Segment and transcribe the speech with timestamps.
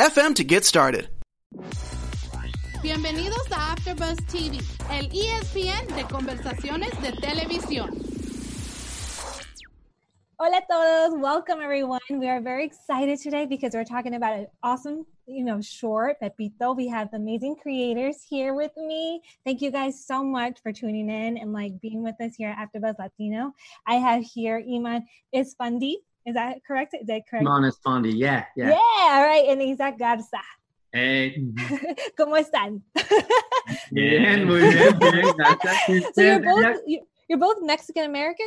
[0.00, 1.10] FM to get started.
[2.82, 4.58] Bienvenidos a AfterBuzz TV,
[4.88, 7.90] el ESPN de conversaciones de televisión.
[10.38, 11.20] Hola a todos.
[11.20, 12.00] Welcome everyone.
[12.08, 16.72] We are very excited today because we're talking about an awesome, you know, short Pepito.
[16.72, 19.20] We have amazing creators here with me.
[19.44, 22.72] Thank you guys so much for tuning in and like being with us here at
[22.72, 23.52] AfterBuzz Latino.
[23.86, 25.96] I have here Iman Espandi.
[26.30, 26.94] Is that correct?
[26.94, 27.44] Is that correct?
[27.44, 28.12] Espandi.
[28.16, 28.68] Yeah, yeah.
[28.68, 29.46] Yeah, all right.
[29.48, 30.38] And Isaac Garza.
[30.92, 31.26] Hey.
[31.26, 31.86] Eh, mm-hmm.
[32.18, 32.82] ¿Cómo están?
[33.92, 35.34] Bien, muy bien, bien.
[35.36, 36.04] Gracias.
[36.14, 36.76] So you're both
[37.28, 38.46] you're both Mexican American?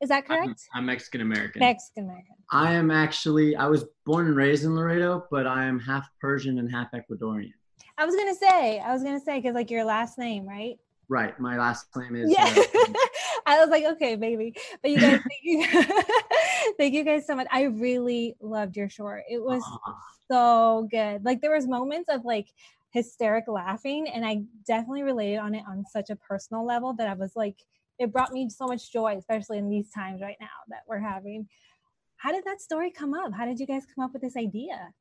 [0.00, 0.68] Is that correct?
[0.72, 1.60] I'm, I'm Mexican American.
[1.60, 2.34] Mexican American.
[2.50, 6.58] I am actually I was born and raised in Laredo, but I am half Persian
[6.58, 7.52] and half Ecuadorian.
[7.98, 10.78] I was gonna say, I was gonna say, because like your last name, right?
[11.08, 11.38] Right.
[11.40, 12.30] My last name is.
[12.30, 12.44] Yeah.
[12.44, 12.92] Uh,
[13.46, 14.54] I was like, okay, baby.
[14.82, 15.64] But you guys, thank you,
[16.78, 17.46] thank you guys so much.
[17.50, 19.22] I really loved your short.
[19.28, 19.62] It was
[20.30, 21.24] so good.
[21.24, 22.48] Like there was moments of like
[22.90, 27.14] hysteric laughing, and I definitely related on it on such a personal level that I
[27.14, 27.56] was like,
[27.98, 31.48] it brought me so much joy, especially in these times right now that we're having.
[32.16, 33.32] How did that story come up?
[33.32, 34.92] How did you guys come up with this idea?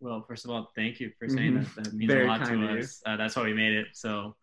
[0.00, 1.74] Well, first of all, thank you for saying Mhm.
[1.74, 1.84] that.
[1.84, 3.02] That means Very a lot to us.
[3.04, 4.36] Uh, that's why we made it, so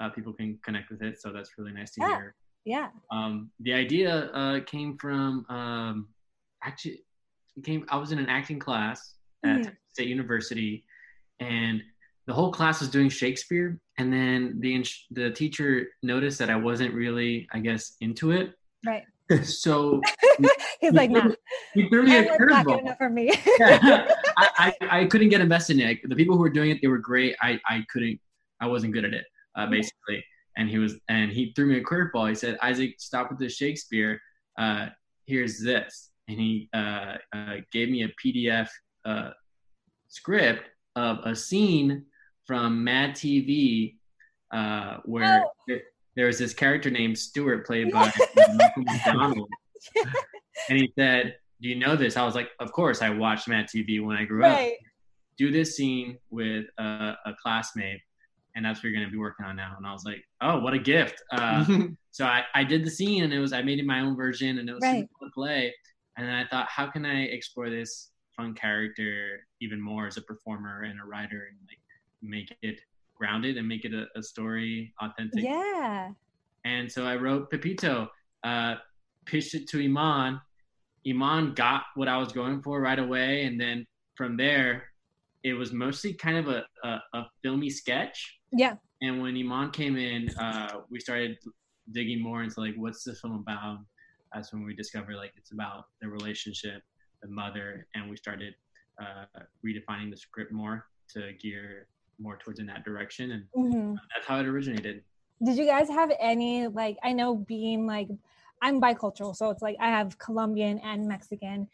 [0.00, 1.20] uh, people can connect with it.
[1.20, 2.16] So that's really nice to Yeah.
[2.16, 2.34] hear.
[2.64, 2.88] Yeah.
[3.12, 6.08] Um, the idea uh, came from um,
[6.64, 7.04] actually
[7.56, 7.86] it came.
[7.88, 9.76] I was in an acting class at Mhm.
[9.88, 10.84] State University,
[11.40, 11.82] and
[12.26, 13.80] the whole class was doing Shakespeare.
[13.98, 18.52] And then the the teacher noticed that I wasn't really, I guess, into it.
[18.84, 19.04] Right.
[19.44, 20.00] So
[20.80, 21.30] He's like, nah,
[21.74, 22.80] he threw me a that's not good curveball.
[22.80, 23.32] enough for me.
[23.58, 24.12] Yeah.
[24.36, 25.98] I, I, I couldn't get invested in it.
[26.08, 27.34] The people who were doing it, they were great.
[27.42, 28.20] I, I couldn't,
[28.60, 29.24] I wasn't good at it,
[29.56, 30.24] uh, basically.
[30.56, 32.28] And he was, and he threw me a curveball.
[32.28, 34.20] He said, Isaac, stop with the Shakespeare.
[34.58, 34.86] Uh,
[35.26, 36.10] here's this.
[36.28, 38.68] And he uh, uh, gave me a PDF
[39.04, 39.30] uh,
[40.08, 42.04] script of a scene
[42.46, 43.96] from Mad TV
[44.52, 45.50] uh, where Oh.
[45.68, 45.82] there,
[46.14, 48.10] there was this character named Stuart played by
[48.54, 49.48] Michael McDonald.
[50.68, 52.16] And he said, Do you know this?
[52.16, 54.58] I was like, Of course, I watched Mad TV when I grew up.
[55.36, 56.82] Do this scene with a,
[57.26, 58.00] a classmate,
[58.56, 59.74] and that's what you're going to be working on now.
[59.76, 61.22] And I was like, Oh, what a gift.
[61.30, 61.64] Uh,
[62.10, 64.58] so I, I did the scene, and it was, I made it my own version,
[64.58, 65.00] and it was Right.
[65.02, 65.74] super fun to play.
[66.16, 70.22] And then I thought, How can I explore this fun character even more as a
[70.22, 71.78] performer and a writer and like
[72.22, 72.80] make it
[73.14, 75.44] grounded and make it a, a story authentic?
[75.44, 76.10] Yeah.
[76.64, 78.08] And so I wrote Pepito,
[78.42, 78.76] uh,
[79.26, 80.40] pitched it to Iman.
[81.06, 83.44] Iman got what I was going for right away.
[83.44, 83.86] And then
[84.16, 84.84] from there,
[85.46, 88.40] it was mostly kind of a, a, a filmy sketch.
[88.50, 88.74] Yeah.
[89.00, 91.36] And when Iman came in, uh, we started
[91.92, 93.78] digging more into like, what's the film about?
[94.34, 96.82] That's when we discovered like it's about the relationship,
[97.22, 98.54] the mother, and we started
[99.00, 99.26] uh,
[99.64, 101.86] redefining the script more to gear
[102.18, 103.30] more towards in that direction.
[103.30, 105.04] And hmm that's how it originated.
[105.44, 108.08] Did you guys have any like I know being like
[108.62, 111.68] I'm bicultural, so it's like I have Colombian and Mexican.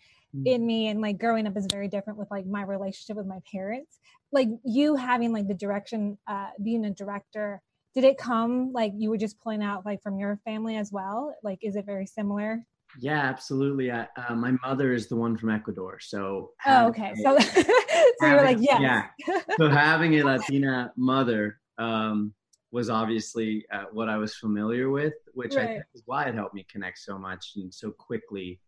[0.44, 3.38] In me and like growing up is very different with like my relationship with my
[3.50, 3.98] parents.
[4.32, 7.60] Like you having like the direction uh being a director,
[7.94, 11.34] did it come like you were just pulling out like from your family as well?
[11.42, 12.64] Like is it very similar?
[12.98, 13.90] yeah, absolutely.
[13.90, 16.50] I, uh, my mother is the one from Ecuador, so.
[16.66, 17.12] Oh, okay.
[17.12, 17.38] a- So
[18.18, 18.80] so you're like, yes.
[18.80, 19.40] Yeah.
[19.56, 22.34] so having a Latina mother um,
[22.70, 26.54] was obviously uh, what I was familiar with, which I think is why it helped
[26.54, 28.60] me connect so much and so quickly.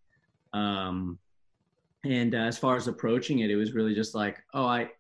[0.53, 1.19] Um,
[2.05, 4.91] and uh, as far as approaching it, it was really just like, oh, I,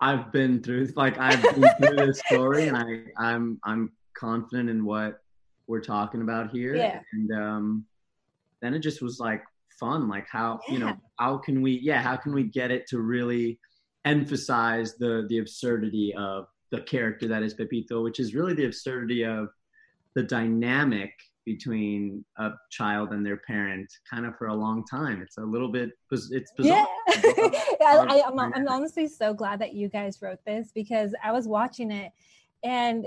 [0.00, 4.84] I've been through like I've been through this story, and I, I'm I'm confident in
[4.84, 5.20] what
[5.66, 6.74] we're talking about here.
[6.74, 7.00] Yeah.
[7.12, 7.86] And um,
[8.60, 9.42] then it just was like
[9.78, 13.00] fun, like how you know how can we yeah how can we get it to
[13.00, 13.58] really
[14.04, 19.24] emphasize the the absurdity of the character that is Pepito, which is really the absurdity
[19.24, 19.48] of
[20.14, 21.12] the dynamic
[21.44, 25.20] between a child and their parent kind of for a long time.
[25.22, 26.86] It's a little bit it's bizarre.
[27.08, 27.08] Yeah,
[27.80, 31.46] I, I, I'm, I'm honestly so glad that you guys wrote this because I was
[31.48, 32.12] watching it
[32.62, 33.06] and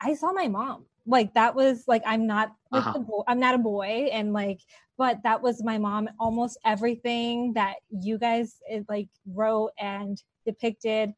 [0.00, 0.84] I saw my mom.
[1.06, 2.92] like that was like i'm not like Uh-huh.
[2.94, 4.60] the boy, i'm not a boy and like
[4.98, 11.12] but that was my mom almost everything that you guys eh, like wrote and depicted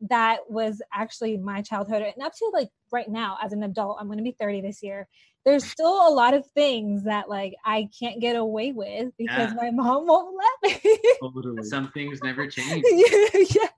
[0.00, 4.06] that was actually my childhood and up to like right now as an adult i'm
[4.08, 5.06] going to be 30 this year
[5.48, 9.54] there's still a lot of things that like i can't get away with because Yeah.
[9.62, 11.62] my mom won't let me Totally.
[11.64, 12.84] Some things never change.
[13.56, 13.68] yeah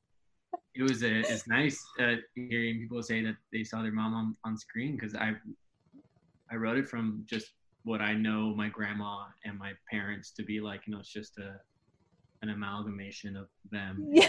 [0.74, 4.36] It was a, it's nice uh, hearing people say that they saw their mom on,
[4.44, 5.28] on screen because I
[6.52, 7.48] I wrote it from just
[7.84, 9.14] what I know my grandma
[9.44, 10.80] and my parents to be like.
[10.86, 11.50] You know, it's just a
[12.42, 13.92] an amalgamation of them.
[14.10, 14.28] yeah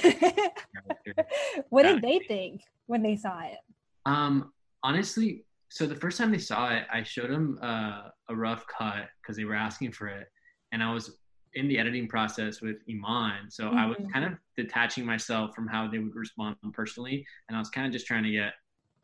[1.69, 3.59] what did they think when they saw it
[4.05, 4.51] Um,
[4.83, 9.07] honestly, so the first time they saw it, I showed them uh, a rough cut
[9.21, 10.27] because they were asking for it,
[10.73, 11.17] and I was
[11.53, 14.11] in the editing process with Iman, so I was Mhm.
[14.11, 17.93] kind of detaching myself from how they would respond personally, and I was kind of
[17.93, 18.53] just trying to get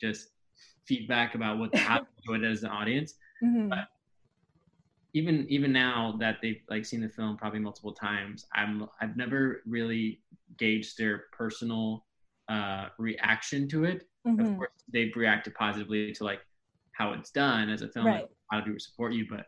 [0.02, 0.30] just
[0.86, 3.16] feedback about what how they enjoyed it as an audience.
[3.42, 3.70] Mhm.
[3.70, 3.88] But
[5.14, 9.62] even even now that they've like seen the film probably multiple times, I'm I've never
[9.66, 10.22] really
[10.58, 12.06] gauged their personal
[12.50, 14.40] uh, reaction to it Mhm.
[14.40, 16.40] of course they've reacted positively to like
[16.98, 18.22] how it's done as a film Right.
[18.22, 19.46] like, how do we support you but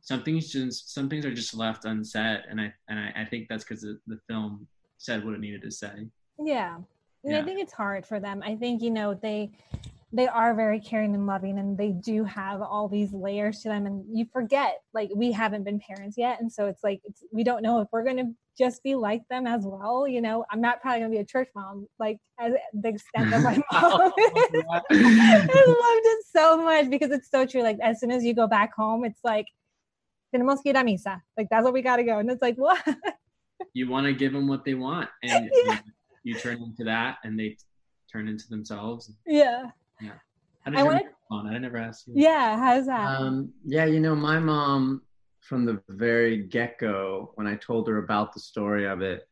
[0.00, 3.48] some things just some things are just left unsaid and i and i, I think
[3.48, 4.66] that's because the, the film
[4.98, 6.06] said what it needed to say
[6.38, 6.78] Yeah.
[7.24, 8.42] And I think it's hard for them.
[8.44, 9.52] I think, you know, they
[10.12, 13.86] they are very caring and loving and they do have all these layers to them
[13.86, 17.44] and you forget like we haven't been parents yet and so it's like it's, we
[17.44, 20.44] don't know if we're going to just be like them as well you know?
[20.50, 23.56] I'm not probably going to be a church mom like as the extent that my
[23.72, 24.64] mom is.
[25.54, 28.46] i loved it so much because it's so true like as soon as you go
[28.46, 29.46] back home it's like
[30.34, 31.20] tenemos que ir a misa.
[31.36, 32.82] Like that's what we got to go and it's like what?
[33.74, 35.78] You want to give them what they want and Yeah.
[36.24, 37.56] you, you turn into that and they
[38.10, 39.12] turn into themselves.
[39.26, 39.70] Yeah.
[40.00, 42.14] How did I wanna- i never asked you.
[42.16, 43.20] Yeah how's that?
[43.20, 45.02] Um, yeah, you know, my mom
[45.42, 49.28] from the very get go, when I told her about the story of it,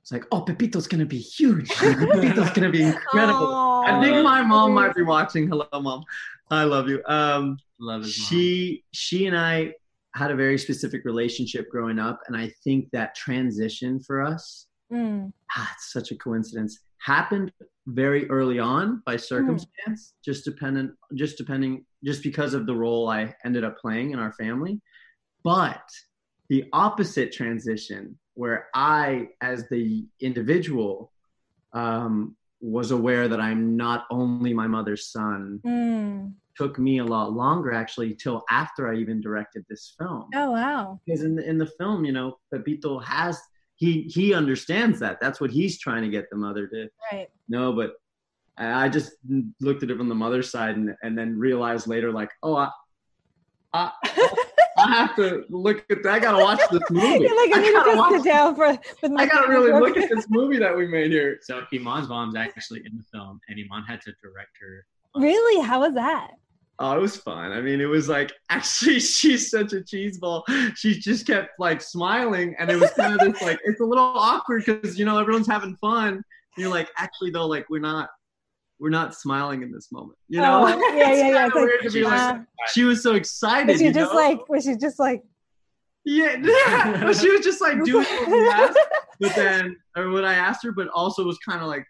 [0.00, 1.68] it's like, oh, Pepito's gonna be huge.
[1.78, 3.46] Pepito's gonna be incredible.
[3.46, 5.48] Aw, I think my mom might be watching.
[5.48, 6.02] Hello, mom.
[6.50, 7.02] I love you.
[7.06, 8.26] Um, love is mom.
[8.26, 9.74] she she and I
[10.14, 15.32] had a very specific relationship growing up, and I think that transition for us, Mm,
[15.56, 17.52] ah, it's such a coincidence, happened
[17.86, 23.34] very early on by circumstance, just dependent, just depending, just because of the role I
[23.44, 24.80] ended up playing in our family.
[25.42, 25.82] But
[26.48, 31.12] the opposite transition, where I, as the individual,
[31.72, 36.32] um, was aware that I'm not only my mother's son, mm.
[36.56, 40.26] took me a lot longer actually till after I even directed this film.
[40.34, 41.00] Oh wow.
[41.06, 43.40] Because in the, in the film, you know, Pepito has
[43.76, 45.20] he he understands that.
[45.20, 47.28] That's what he's trying to get the mother to Right.
[47.48, 47.72] know.
[47.72, 47.92] But
[48.58, 49.12] I I just
[49.60, 52.70] looked at it from the mother's side and, and then realized later, like, oh, I,
[53.72, 53.92] I,
[54.80, 56.12] I have to look at that.
[56.12, 57.24] I gotta watch this movie.
[57.24, 59.48] You're like, I I need to gotta watch sit down for with my I gotta
[59.48, 59.82] really work.
[59.82, 61.38] look at this movie that we made here.
[61.42, 64.84] so iman's mom's actually in the film and iman had to direct her
[65.14, 65.64] Really?
[65.64, 66.30] How was that?
[66.78, 67.52] Oh, it was fun.
[67.52, 70.42] I mean, it was like actually she's such a cheeseball.
[70.76, 74.04] She just kept like smiling, and it was kind of this like it's a little
[74.04, 76.14] awkward because you know everyone's having fun.
[76.14, 76.24] And
[76.56, 78.08] you're like, actually though, like we're not
[78.80, 80.18] we're not smiling in this moment.
[80.28, 80.64] You know?
[80.64, 81.44] Oh, yeah, yeah, yeah.
[81.44, 82.40] like, weird to like,
[82.72, 83.68] she was so excited.
[83.68, 84.18] was she you just know?
[84.18, 85.22] like was she just like
[86.06, 87.00] yeah, yeah.
[87.04, 88.78] But she was just like doing what we asked,
[89.20, 91.84] but then or what I asked her, but also was kind of like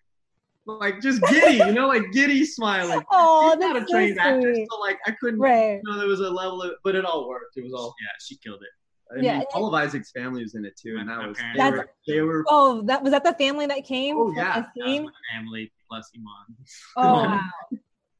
[0.66, 3.02] like just giddy, you know, like giddy smiling.
[3.10, 5.80] oh She's not a that's trained so actor, so like I couldn't Right.
[5.82, 7.56] you know, there was a level of, but it all worked.
[7.56, 7.94] It was all.
[8.00, 8.68] yeah she killed it
[9.12, 11.36] I Yeah, mean, and- all of Isaac's family was in it too, and that was
[11.56, 14.60] they were- were, they were Oh, that was that the family that came Oh, yeah.
[14.60, 16.56] That was my family plus iman
[16.96, 17.50] Oh wow.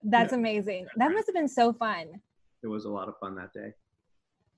[0.02, 0.86] That's amazing.
[0.96, 2.20] That must have been so fun.
[2.62, 3.72] it was a lot of fun that day.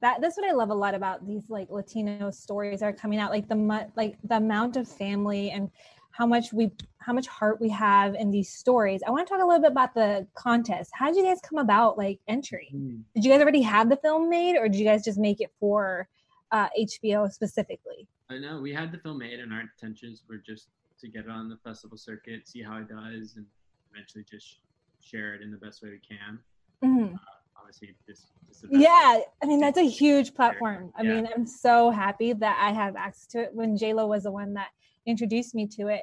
[0.01, 3.19] that that's what I love a lot about these like Latino stories that are coming
[3.19, 5.71] out, like the mu- like the amount of family and
[6.13, 9.03] how much we how much heart we have in these stories.
[9.07, 10.91] I want to talk a little bit about the contest.
[10.95, 12.69] How did you guys come about like entering?
[12.71, 12.97] Hmm.
[13.15, 15.51] Did you guys already have the film made, or did you guys just make it
[15.61, 16.09] for
[16.53, 18.07] uh, HBO specifically?
[18.31, 20.69] I know we had the film made, and our intentions were just
[21.01, 23.47] to get it on the festival circuit, see how it does, and
[23.93, 24.59] eventually just
[25.01, 26.39] share it in the best way we can.
[26.85, 27.19] Mhm.
[27.59, 29.25] Obviously, this, this is the best Yeah, way.
[29.43, 30.93] I mean that's a huge platform.
[30.97, 31.09] I Yeah.
[31.09, 33.55] mean, I'm so happy that I have access to it.
[33.55, 34.69] When J Lo was the one that
[35.07, 36.03] introduced me to it,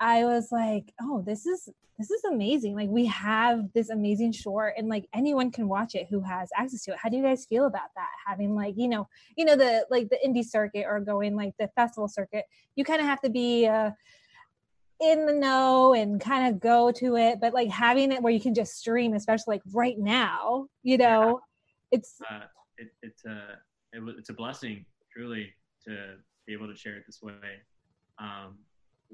[0.00, 2.74] I was like, "Oh, this is this is amazing!
[2.74, 6.82] Like we have this amazing short, and like anyone can watch it who has access
[6.84, 8.08] to it." How do you guys feel about that?
[8.26, 11.68] Having like you know, you know the like the indie circuit or going like the
[11.76, 12.44] festival circuit,
[12.76, 13.66] you kind of have to be.
[13.66, 13.90] Uh,
[15.00, 18.40] in the know and kind of go to it, but like having it where you
[18.40, 21.40] can just stream, especially like right now, you know,
[21.90, 22.44] it's uh,
[22.78, 23.58] it, it's a
[23.92, 25.52] it, it's a blessing truly
[25.86, 26.14] to
[26.46, 27.34] be able to share it this way.
[28.18, 28.58] Um,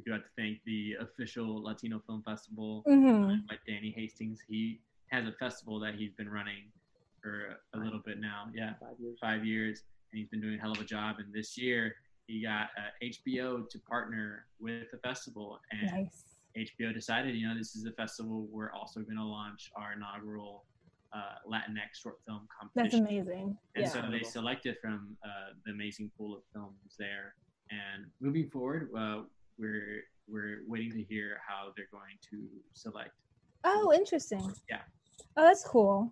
[0.00, 3.46] we do have to thank the official Latino Film Festival mhm.
[3.46, 4.40] by Danny Hastings.
[4.48, 6.70] He has a festival that he's been running
[7.22, 8.46] for a little bit now.
[8.54, 9.18] Yeah, Five years.
[9.20, 11.16] five years, and he's been doing a hell of a job.
[11.18, 16.24] And this year, he got uh, HBO to partner with the festival, and nice.
[16.56, 18.48] HBO decided, you know, this is a festival.
[18.50, 20.64] We're also going to launch our inaugural
[21.12, 23.00] uh, Latinx short film competition.
[23.04, 23.56] That's amazing.
[23.74, 23.88] And Yeah.
[23.88, 27.34] so they selected from uh, the amazing pool of films there.
[27.70, 29.22] And moving forward, uh,
[29.60, 33.10] we're we're waiting to hear how they're going to select.
[33.64, 34.52] Oh, interesting.
[34.68, 34.80] Yeah.
[35.36, 36.10] Oh, that's cool.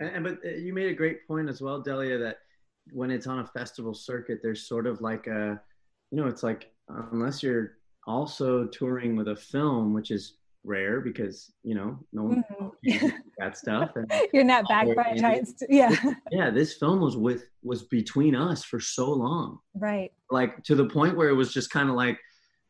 [0.00, 2.38] And, and but uh, you made a great point as well, Delia, that
[2.92, 5.60] when it's on a festival circuit, there's sort of like a,
[6.10, 6.70] you know, it's like
[7.12, 10.34] unless you're also touring with a film, which is
[10.64, 12.72] rare because you know no one Mhm.
[12.82, 13.90] uses that stuff.
[13.94, 15.48] And You're not backed by a giant.
[15.48, 15.94] St- yeah.
[16.32, 20.10] yeah, this film was with was between us for so long, right.
[20.30, 22.18] like to the point where it was just kind of like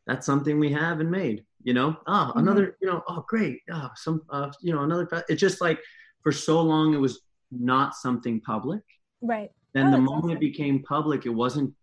[0.09, 1.45] that's something we have and made.
[1.63, 2.39] You know, oh Mhm.
[2.41, 5.07] another, you know, oh great, oh some, uh, you know, another.
[5.29, 5.79] It's just like
[6.23, 8.81] for so long it was not something public.
[9.21, 9.51] Right.
[9.73, 10.37] then Oh, the moment awesome.
[10.37, 11.75] it became public it wasn't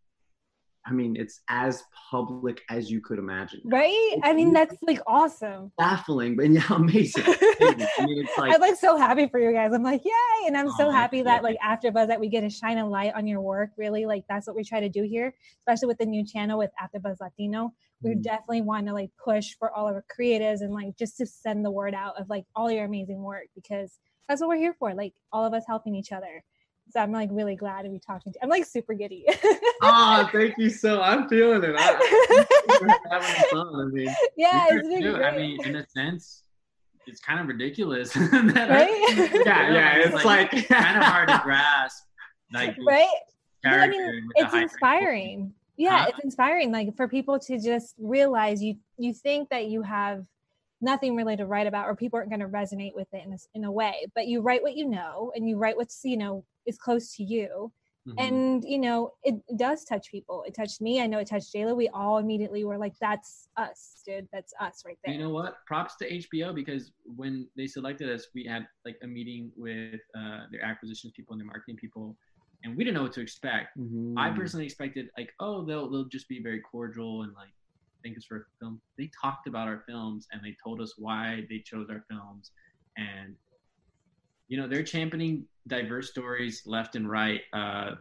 [0.87, 4.17] i mean it's as public as you could imagine Right.
[4.23, 5.73] I mean, that's like awesome.
[5.79, 9.73] baffling but yeah amazing i mean it's like I'm like so happy for you guys.
[9.73, 10.47] I'm like, yay.
[10.47, 13.13] And I'm so Aw, happy that like AfterBuzz that we get to shine a light
[13.15, 13.71] on your work.
[13.77, 16.71] Really, like that's what we try to do here, especially with the new channel with
[16.83, 17.73] AfterBuzz Latino.
[18.03, 18.23] We Mhm.
[18.23, 21.65] definitely want to like push for all of our creatives and like just to send
[21.65, 24.95] the word out of like all your amazing work because that's what we're here for.
[24.95, 26.45] Like all of us helping each other.
[26.91, 28.41] So I'm like really glad to be talking to You.
[28.45, 29.27] I'm like super giddy.
[29.83, 32.47] ah thank you so i'm feeling it I,
[32.81, 35.23] I'm having fun i mean yeah, it's been great.
[35.25, 36.43] I mean, in a sense,
[37.07, 38.13] it's kind of ridiculous.
[38.15, 39.43] that Right?
[39.45, 42.05] yeah yeah it's like, kind of hard to grasp.
[42.53, 43.07] Like right?
[43.63, 45.53] But, I mean, it's high inspiring.
[45.77, 46.07] Yeah, Huh?
[46.11, 46.73] it's inspiring.
[46.73, 50.25] Like for people to just realize you you think that you have
[50.81, 53.35] nothing really to write about, or people aren't going to resonate with it in a,
[53.35, 54.07] s- in a way.
[54.15, 57.23] But you write what you know, and you write what's you know is close to
[57.25, 57.73] you,
[58.09, 58.19] Mhm.
[58.19, 60.43] and you know it does touch people.
[60.47, 61.01] It touched me.
[61.01, 61.77] I know it touched Jayla.
[61.77, 64.29] We all immediately were like, "That's us, dude.
[64.33, 65.65] That's us right there." You know what?
[65.67, 70.47] Props to HBO because when they selected us, we had like a meeting with uh,
[70.53, 72.17] their acquisitions people and their marketing people,
[72.65, 73.77] and we didn't know what to expect.
[74.17, 74.37] I Mhm.
[74.37, 77.53] personally expected like, oh, they'll they'll just be very cordial and like
[78.05, 78.81] thank us for a film.
[78.99, 82.53] They talked about our films and they told us why they chose our films,
[82.97, 83.35] and
[84.49, 87.41] you know they're championing diverse stories left and right.
[87.53, 87.93] Uh,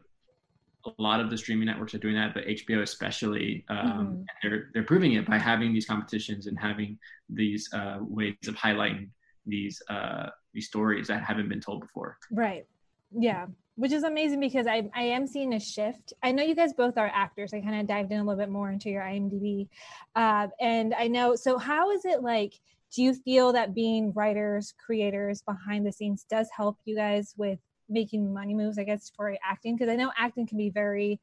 [0.86, 4.25] a lot of the streaming networks are doing that, but HBO especially, um, Mhm.
[4.44, 9.10] they're they're proving it by having these competitions and having these uh, ways of highlighting
[9.48, 12.18] these uh, these stories that haven't been told before.
[12.32, 12.66] Right.
[13.12, 13.48] Yeah.
[13.78, 16.14] Which is amazing because I, I am seeing a shift.
[16.24, 17.54] I know you guys both are actors.
[17.54, 19.68] I kind of dived in a little bit more into your IMDb.
[20.16, 22.54] Uh, and I know, so how is it like?
[22.96, 27.60] Do you feel that being writers, creators behind the scenes does help you guys with
[27.90, 29.75] making money moves, I guess, for acting?
[29.75, 31.20] Because I know acting can be very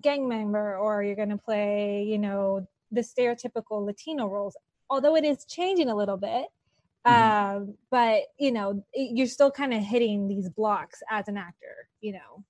[0.00, 4.56] gang member or you're going to play, you know, the stereotypical Latino roles,
[4.88, 6.46] although it is changing a little bit
[7.06, 11.86] um but you know it- you're still kind of hitting these blocks as an actor
[12.00, 12.42] you know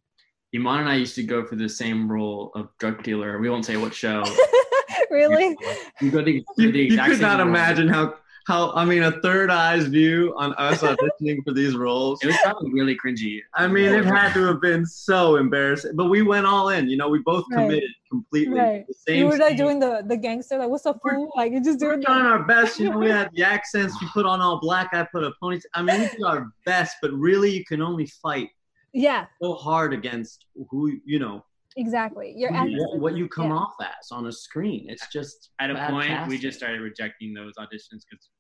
[0.55, 3.41] Iman and I used to go for the same role of drug dealer.
[3.41, 4.23] We won't say what show.
[5.11, 5.57] really
[6.01, 7.49] We go the, you, the you could same not role.
[7.49, 8.15] imagine how
[8.47, 12.37] how i mean a third eyes view on us auditioning for these roles It was
[12.43, 13.41] probably really cringy.
[13.55, 16.89] I mean, it had to have been so embarrassing, but we went all in.
[16.89, 17.65] You know, we both Right.
[17.69, 18.59] committed completely.
[18.61, 19.57] right The same you were like scene.
[19.65, 22.43] doing the the gangster like what's up fool like you just we were doing our
[22.45, 22.79] best.
[22.79, 23.93] You know, we had the accents.
[24.01, 24.89] We put on all black.
[24.93, 25.71] I put a ponytail.
[25.75, 28.51] I mean, we did our best, but really, you can only fight
[28.97, 31.45] yeah so hard against who you know
[31.77, 33.57] exactly your who you- essence what is- you come yeah.
[33.57, 34.87] off as on a screen.
[34.89, 38.31] It's just At a bad point, we just started rejecting those auditions because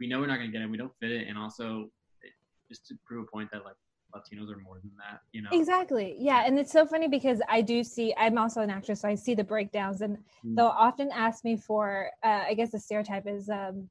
[0.00, 0.70] we know we're not going to get it.
[0.70, 1.90] We don't fit it, and also
[2.22, 2.32] it,
[2.68, 3.76] just to prove a point that like
[4.14, 5.20] Latinos are more than that.
[5.32, 6.16] You know, Exactly.
[6.18, 6.44] Yeah.
[6.44, 9.34] And it's so funny because I do see, I'm also an actress, so I see
[9.34, 10.56] the breakdowns and Mm.
[10.56, 13.88] they'll often ask me for, uh, I guess the stereotype is um,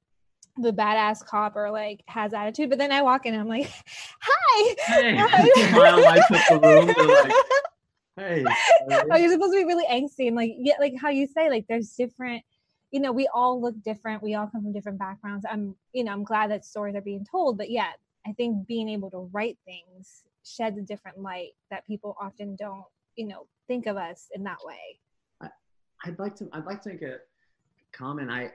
[0.57, 2.69] the badass cop or like has attitude.
[2.69, 3.67] But then I walk in and I'm like,
[4.21, 4.75] hi.
[4.85, 5.15] Hey.
[6.61, 7.31] Hi.
[8.21, 8.89] Smile lights up the room.
[8.89, 9.11] They're like, hey.
[9.11, 11.65] oh, you're supposed to be really angsty and like, yeah, like how you say, like
[11.67, 12.43] there's different,
[12.91, 14.21] you know, we all look different.
[14.21, 15.45] We all come from different backgrounds.
[15.49, 17.91] I'm, you know, I'm glad that stories are being told, but yeah,
[18.25, 22.85] I think being able to write things sheds a different light that people often don't,
[23.15, 24.99] you know, think of us in that way.
[26.03, 26.49] I'd like to.
[26.51, 27.17] I'd like to make a
[27.91, 28.31] comment.
[28.31, 28.51] I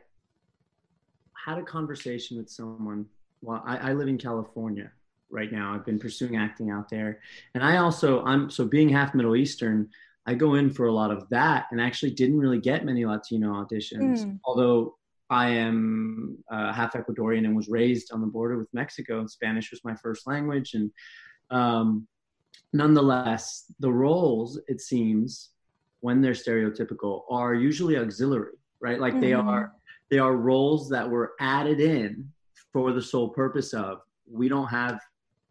[1.33, 3.07] had a conversation with someone.
[3.43, 4.91] Well, I, I live in California
[5.31, 5.75] right now.
[5.75, 7.21] I've been pursuing acting out there,
[7.55, 9.89] and I also I'm so being half Middle Eastern.
[10.29, 13.53] I go in for a lot of that, and actually didn't really get many Latino
[13.53, 14.25] auditions.
[14.25, 14.41] Mm.
[14.45, 14.97] Although
[15.31, 19.71] I am uh, half Ecuadorian and was raised on the border with Mexico, and Spanish
[19.71, 20.91] was my first language, and
[21.51, 22.07] um,
[22.73, 25.51] nonetheless, the roles it seems
[26.01, 29.01] when they're stereotypical are usually auxiliary, right?
[29.01, 29.45] Like they Mhm.
[29.45, 29.73] are
[30.09, 32.31] they are roles that were added in
[32.73, 35.01] for the sole purpose of we don't have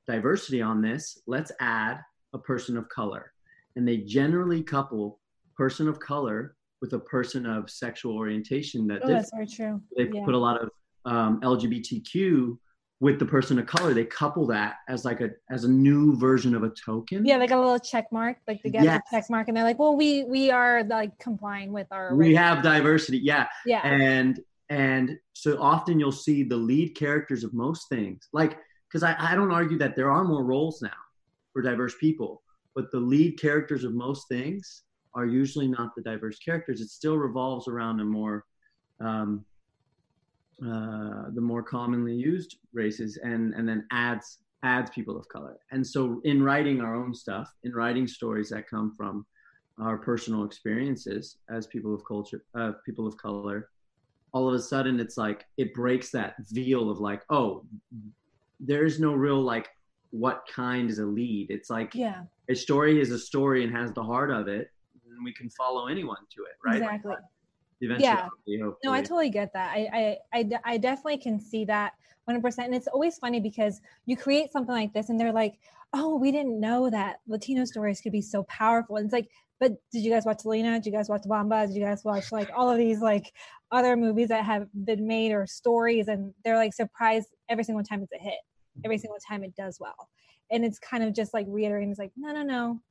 [0.08, 2.00] diversity on this let's add
[2.34, 3.32] a person of color
[3.76, 5.20] and they generally couple
[5.58, 9.82] person of color with a person of sexual orientation that Oh, that's very true.
[9.98, 10.24] they yeah.
[10.26, 10.70] put a lot of
[11.06, 12.58] um, lgbtq
[13.00, 16.56] with the person of color they couple that as like a as a new version
[16.56, 19.02] of a token Yeah, like a little check mark, like they get Yes.
[19.12, 22.34] the check mark, and they're like, "Well, we we are like complying with our." we
[22.36, 27.90] have diversity yeah yeah, and and so often you'll see the lead characters of most
[27.90, 28.58] things like
[28.96, 30.90] because I, I don't argue that there are more roles now
[31.52, 32.42] for diverse people
[32.76, 34.84] but the lead characters of most things
[35.16, 36.82] are usually not the diverse characters.
[36.82, 38.46] It still revolves around a more
[39.00, 39.46] um,
[40.62, 45.58] uh, the more commonly used races and and then adds adds people of color.
[45.72, 49.26] And so in writing our own stuff in writing stories that come from
[49.80, 53.70] our personal experiences as people of culture uh, people of color
[54.34, 57.66] all of a sudden it's like it breaks that veil of like oh
[58.60, 59.68] there's no real like
[60.12, 63.92] what kind is a lead it's like yeah, a story is a story and has
[63.94, 67.16] the heart of it and we can follow anyone to it right Like, exactly.
[67.82, 68.08] eventually
[68.84, 69.72] No, I totally get that.
[69.76, 71.94] I, I, I, I definitely can see that
[72.30, 72.66] 100%.
[72.66, 75.60] And it's always funny because you create something like this and they're like,
[75.94, 78.98] oh, we didn't know that Latino stories could be so powerful.
[78.98, 80.74] And it's like, but did you guys watch Selena?
[80.80, 81.68] Did you guys watch Bamba?
[81.68, 83.32] Did you guys watch like all of these like
[83.72, 86.08] other movies that have been made or stories?
[86.08, 88.40] And they're like surprised every single time it's a hit,
[88.84, 90.10] every single time it does well.
[90.52, 92.82] And it's kind of just like reiterating, it's like, no, no, no,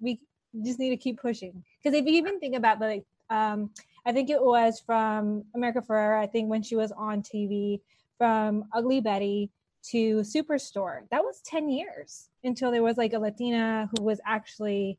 [0.00, 0.20] we
[0.64, 1.64] just need to keep pushing.
[1.82, 3.70] Because if you even think about like, um,
[4.04, 6.20] I think it was from America Ferrera.
[6.20, 7.80] I think when she was on TV,
[8.22, 9.50] from Ugly Betty
[9.90, 11.00] to Superstore.
[11.10, 14.96] That was 10 years until there was like a Latina who was actually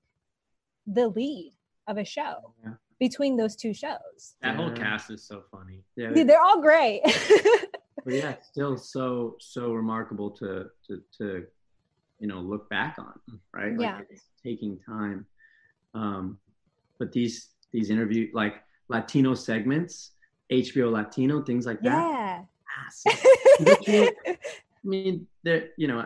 [0.88, 1.54] the lead
[1.88, 2.74] of a show Yeah.
[3.00, 4.36] between those two shows.
[4.42, 5.84] That whole cast is so funny.
[5.96, 7.02] yeah Dude, they're all great.
[8.06, 11.46] but yeah still so so remarkable to to to
[12.20, 13.14] you know look back on
[13.54, 14.00] right like Yeah.
[14.10, 15.26] it's taking time
[15.94, 16.38] um
[17.00, 18.56] but these these interview like
[18.90, 20.12] latino segments
[20.52, 22.42] hbo latino things like that yeah.
[22.78, 23.26] massive.
[24.86, 26.06] I mean, they're you know,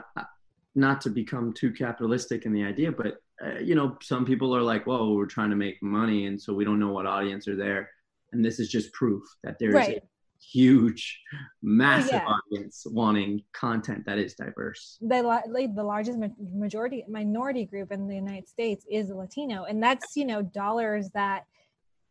[0.75, 4.61] not to become too capitalistic in the idea, but uh, you know, some people are
[4.61, 7.55] like, "Whoa, we're trying to make money, and so we don't know what audience are
[7.55, 7.89] there."
[8.31, 9.97] And this is just proof that there is Right.
[9.97, 10.01] a
[10.39, 11.21] huge,
[11.61, 12.27] massive yeah.
[12.27, 14.97] audience wanting content that is diverse.
[15.01, 16.19] the the largest
[16.53, 21.45] majority minority group in the United States is Latino, and that's you know dollars that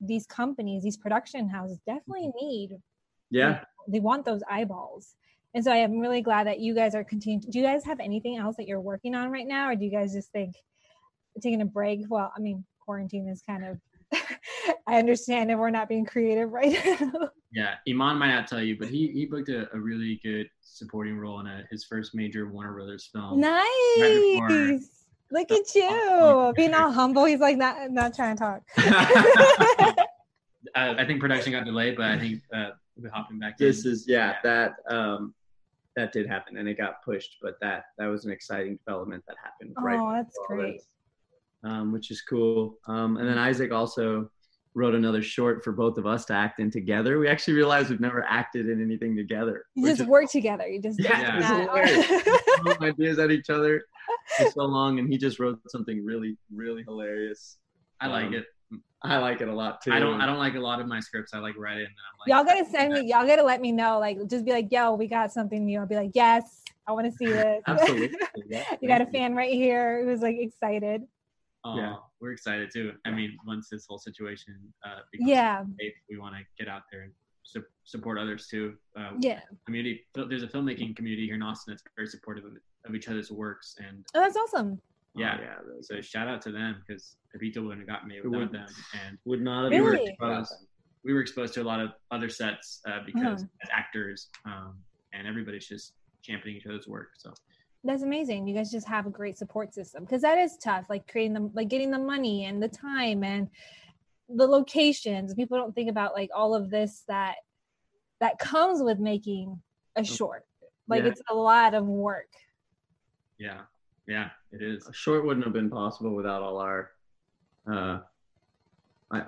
[0.01, 2.71] these companies, these production houses, definitely need.
[3.31, 5.17] Yeah, they want those eyeballs,
[5.55, 7.51] and so I am really glad that you guys are continuing.
[7.51, 9.91] Do you guys have anything else that you're working on right now, or do you
[9.91, 10.55] guys just think
[11.41, 12.01] taking a break?
[12.09, 13.79] Well, I mean, quarantine is kind of.
[14.89, 17.31] I understand if we're not being creative right now.
[17.53, 21.17] Yeah, Iman might not tell you, but he he booked a, a really good supporting
[21.17, 23.41] role in a, his first major Warner Brothers film.
[23.41, 24.91] before- nice.
[25.31, 27.25] Look at you being all humble.
[27.25, 30.07] He's like not not trying to talk.
[30.75, 33.55] Uh, I think production got delayed, but I think uh, we're hopping back.
[33.61, 33.67] in.
[33.67, 35.33] this is yeah, that um,
[35.95, 39.37] that did happen, and it got pushed, but that that was an exciting development that
[39.43, 39.75] happened.
[39.79, 40.79] right oh, that's great.
[40.79, 40.87] this.
[41.67, 42.79] Um, which is cool.
[42.87, 44.31] Um, and then Isaac also
[44.75, 47.19] wrote another short for both of us to act in together.
[47.19, 49.65] We actually realized we've never acted in anything together.
[49.75, 50.67] You just is work together.
[50.67, 51.37] You just Yeah, yeah.
[51.39, 52.07] was hilarious.
[52.63, 53.83] throwing ideas at each other
[54.37, 57.57] for so long, and he just wrote something really, really hilarious.
[58.01, 58.45] I like Um, it.
[59.03, 59.93] I like it a lot too.
[59.93, 60.21] I don't.
[60.21, 61.33] I don't like a lot of my scripts.
[61.33, 63.01] I like write it, and I'm like, y'all gotta send me.
[63.11, 63.99] Y'all gotta let me know.
[63.99, 67.07] Like, just be like, "Yo, we got something new." I'll be like, "Yes, I want
[67.07, 68.17] to see this." Absolutely.
[68.49, 71.03] Yeah, you got a thank fan right here who's like excited.
[71.67, 71.97] Oh, Yeah.
[72.21, 72.93] we're excited too.
[73.05, 76.83] I mean, once this whole situation uh, becomes Yeah, safe, we want to get out
[76.93, 78.77] there and su- support others too.
[78.97, 79.41] Uh, yeah.
[79.65, 80.07] Community.
[80.15, 82.53] There's a filmmaking community here in Austin that's very supportive of,
[82.85, 84.81] of each other's works, and Oh, that's awesome.
[85.17, 85.41] Oh, yeah.
[85.41, 85.55] yeah.
[85.67, 88.53] really so shout out to them because Pepito wouldn't have gotten me without wouldn't.
[88.53, 88.69] them,
[89.07, 89.97] and Would not have Really?
[89.97, 90.55] been exposed.
[91.05, 93.63] we were exposed to a lot of other sets uh, because Uh-huh.
[93.63, 94.79] as actors, um,
[95.13, 97.11] and everybody's just championing each other's work.
[97.17, 97.33] So
[97.87, 98.47] That's amazing.
[98.49, 100.87] You guys just have a great support system because that is tough.
[100.91, 103.49] Like creating them, like getting the money and the time and
[104.29, 105.35] the locations.
[105.35, 107.37] People don't think about like all of this that
[108.21, 109.61] that comes with making
[109.95, 110.45] a short.
[110.89, 111.11] Like Yeah.
[111.11, 112.29] it's a lot of work.
[113.39, 113.63] Yeah,
[114.09, 114.87] yeah, it is.
[114.89, 116.91] A short wouldn't have been possible without all our
[117.71, 117.99] uh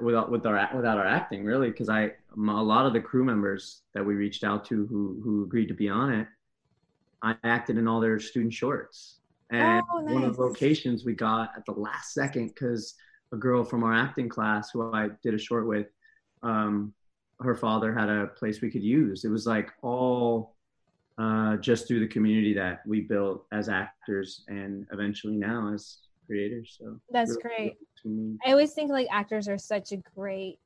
[0.01, 3.83] without with our without our acting really because I a lot of the crew members
[3.94, 6.27] that we reached out to who who agreed to be on it
[7.22, 11.50] I acted in all their student shorts and Oh, one of the locations we got
[11.57, 12.94] at the last second because
[13.33, 15.87] a girl from our acting class who I did a short with
[16.42, 16.92] um
[17.40, 20.57] her father had a place we could use it was like all
[21.18, 26.76] uh, just through the community that we built as actors and eventually now as creators.
[26.81, 28.38] So That's really great.
[28.46, 30.59] I always think like actors are such a great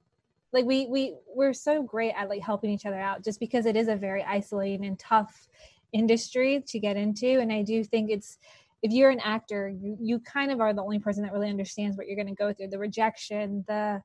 [0.53, 3.75] like we we we're so great at like helping each other out just because it
[3.75, 5.49] is a very isolating and tough
[5.93, 8.39] industry to get into and I do think it's
[8.83, 11.97] if you're an actor you you kind of are the only person that really understands
[11.97, 14.03] what you're going to go through the rejection the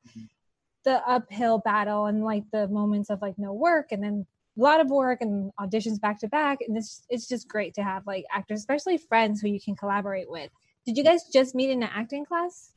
[0.83, 4.25] the uphill battle and like the moments of like no work and then
[4.57, 7.83] a lot of work and auditions back to back and it's it's just great to
[7.83, 10.49] have like actors especially friends who you can collaborate with
[10.85, 12.71] did you guys just meet in an acting class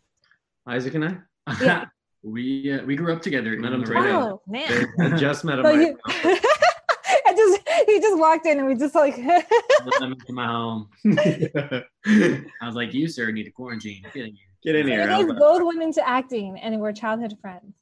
[0.66, 1.84] Isaac and I, Yeah.
[2.22, 3.56] we uh, we grew up together.
[3.58, 4.02] Met in him Laredo.
[4.02, 4.32] together.
[4.32, 4.86] Oh man!
[5.00, 5.64] I just met him.
[5.64, 6.59] So right you, I just
[7.94, 9.46] he just walked in and we just like Let
[10.00, 10.88] them into my home.
[11.06, 14.02] I was like, "You sir need to quarantine.
[14.14, 15.06] Get in here." Get in you here.
[15.06, 15.34] guys Alba.
[15.34, 17.74] both went into acting and we're childhood friends.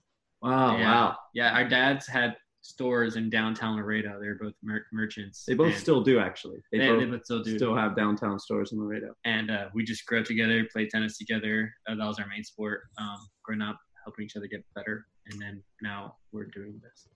[0.42, 0.85] Wow, yeah.
[0.92, 1.16] wow.
[1.35, 4.21] Yeah, our dads had stores in downtown Laredo.
[4.21, 5.44] They were both mer- merchants.
[5.44, 6.59] They both and still do actually.
[6.71, 7.57] They, They, both they both still do.
[7.57, 9.14] still have downtown stores in Laredo.
[9.25, 11.73] and uh, we just grew up together, played tennis together.
[11.88, 12.83] Uh, that was our main sport.
[12.99, 17.09] Um, growing up, helping each other get better, and then now we're doing this.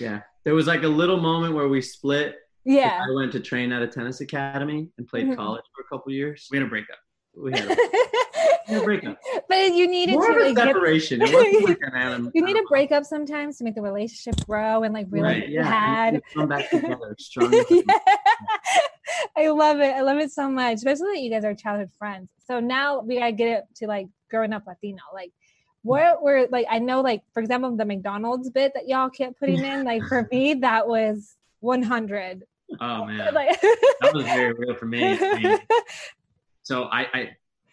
[0.00, 2.36] Yeah, there was like a little moment where we split.
[2.64, 3.00] Yeah.
[3.08, 5.36] I went to train at a tennis academy and played Mhm.
[5.36, 6.46] college for a couple years.
[6.50, 6.98] We had a breakup.
[7.34, 7.68] We had a,
[8.68, 9.18] we had a breakup.
[9.48, 11.22] but you needed More to of a like, get, separation.
[11.22, 14.92] It wasn't like anim- you need a breakup sometimes to make the relationship grow and
[14.92, 16.20] like realize Right, yeah, had.
[16.34, 17.62] come back together stronger.
[17.70, 17.82] yeah.
[19.36, 19.92] I love it.
[19.94, 22.28] I love it so much, especially that you guys are childhood friends.
[22.46, 25.02] So now we gotta get it to like growing up Latino.
[25.14, 25.32] Like,
[25.82, 26.66] what were like?
[26.70, 29.84] I know, like for example, the McDonald's bit that y'all kept putting in.
[29.84, 32.44] Like for me, that was 100.
[32.80, 35.18] Oh man, Like, that was very real for me.
[36.62, 37.30] So I, I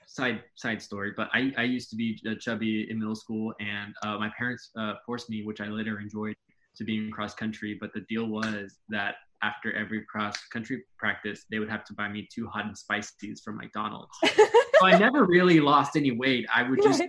[0.07, 3.93] side side story, but I, I used to be uh, chubby in middle school, and
[4.01, 6.35] uh, my parents uh, forced me, which I later enjoyed,
[6.77, 7.77] to being cross country.
[7.79, 12.07] But the deal was that after every cross country practice, they would have to buy
[12.07, 14.09] me two hot and spices from McDonald's.
[14.23, 16.47] so I never really lost any weight.
[16.51, 17.03] I would just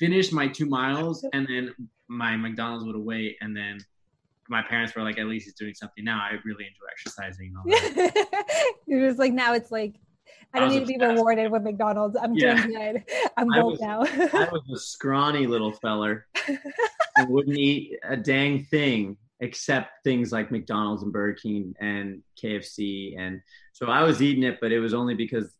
[0.00, 0.08] Right.
[0.10, 1.74] finish my two miles, and then
[2.08, 3.78] my McDonald's would wait, and then.
[4.48, 7.62] My parents were like, "At least he's doing something now." I really enjoy exercising all.
[8.86, 9.94] You're just like now it's like
[10.52, 12.16] I I don't was need to be rewarded with McDonald's.
[12.20, 12.56] I'm Yeah.
[12.66, 13.04] doing good.
[13.36, 14.00] I'm I was- now.
[14.02, 20.50] I was a scrawny little feller who wouldn't eat a dang thing except things like
[20.50, 23.14] McDonald's and Burger King and KFC.
[23.16, 23.40] And
[23.72, 25.54] so I was eating it, but it was only because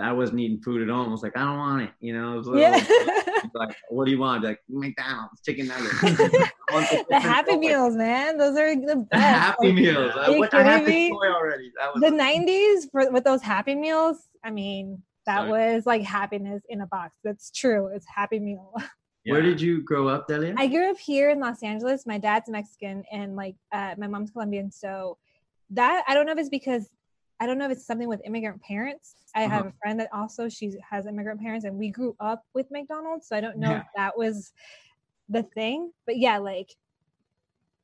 [0.00, 1.08] I wasn't eating food at home.
[1.08, 1.90] I was like, I don't want it.
[2.00, 2.78] You know, it was a little, yeah.
[3.54, 4.38] Like, what do you want?
[4.38, 6.00] I'd be like, McDonald's, chicken nuggets.
[6.70, 8.38] The the Happy nugget." Meals, man.
[8.38, 9.22] Those are the The best.
[9.22, 10.12] Happy Like, Meals.
[10.14, 11.10] Are I, you what, I had kidding this me?
[11.10, 11.72] toy already.
[11.78, 14.18] That was the 90s for with those Happy Meals.
[14.44, 17.16] I mean, that So- was like happiness in a box.
[17.24, 17.88] That's true.
[17.88, 18.72] It's Happy Meal.
[19.26, 20.54] Where did you grow up, Delia?
[20.56, 22.06] I grew up here in Los Angeles.
[22.06, 24.72] My dad's Mexican and like uh, my mom's Colombian.
[24.72, 25.18] So
[25.70, 26.88] that I don't know if it's because
[27.40, 29.14] I don't know if it's something with immigrant parents.
[29.34, 29.68] I have Uh-huh.
[29.70, 33.28] a friend that also she has immigrant parents, and we grew up with McDonald's.
[33.28, 33.78] So I don't know Yeah.
[33.80, 34.52] if that was
[35.28, 35.90] the thing.
[36.06, 36.70] But yeah, like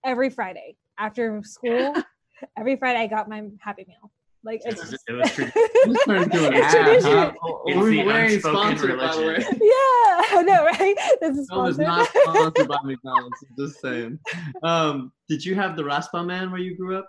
[0.05, 1.95] every Friday after school,
[2.59, 4.11] every Friday I got my Happy Meal.
[4.45, 5.51] Like It it's was, just, it was true.
[5.85, 7.11] This turned into It's tradition.
[7.11, 7.33] huh?
[7.43, 9.27] Oh, It's we the ain't unspoken sponsored, by the way.
[9.27, 9.49] religion.
[9.63, 10.95] yeah, I know, right?
[11.21, 13.43] This is No, it's not sponsored by McDonald's.
[13.43, 14.19] I'm just saying.
[14.63, 17.09] Um, did you have the Raspa Man where you grew up?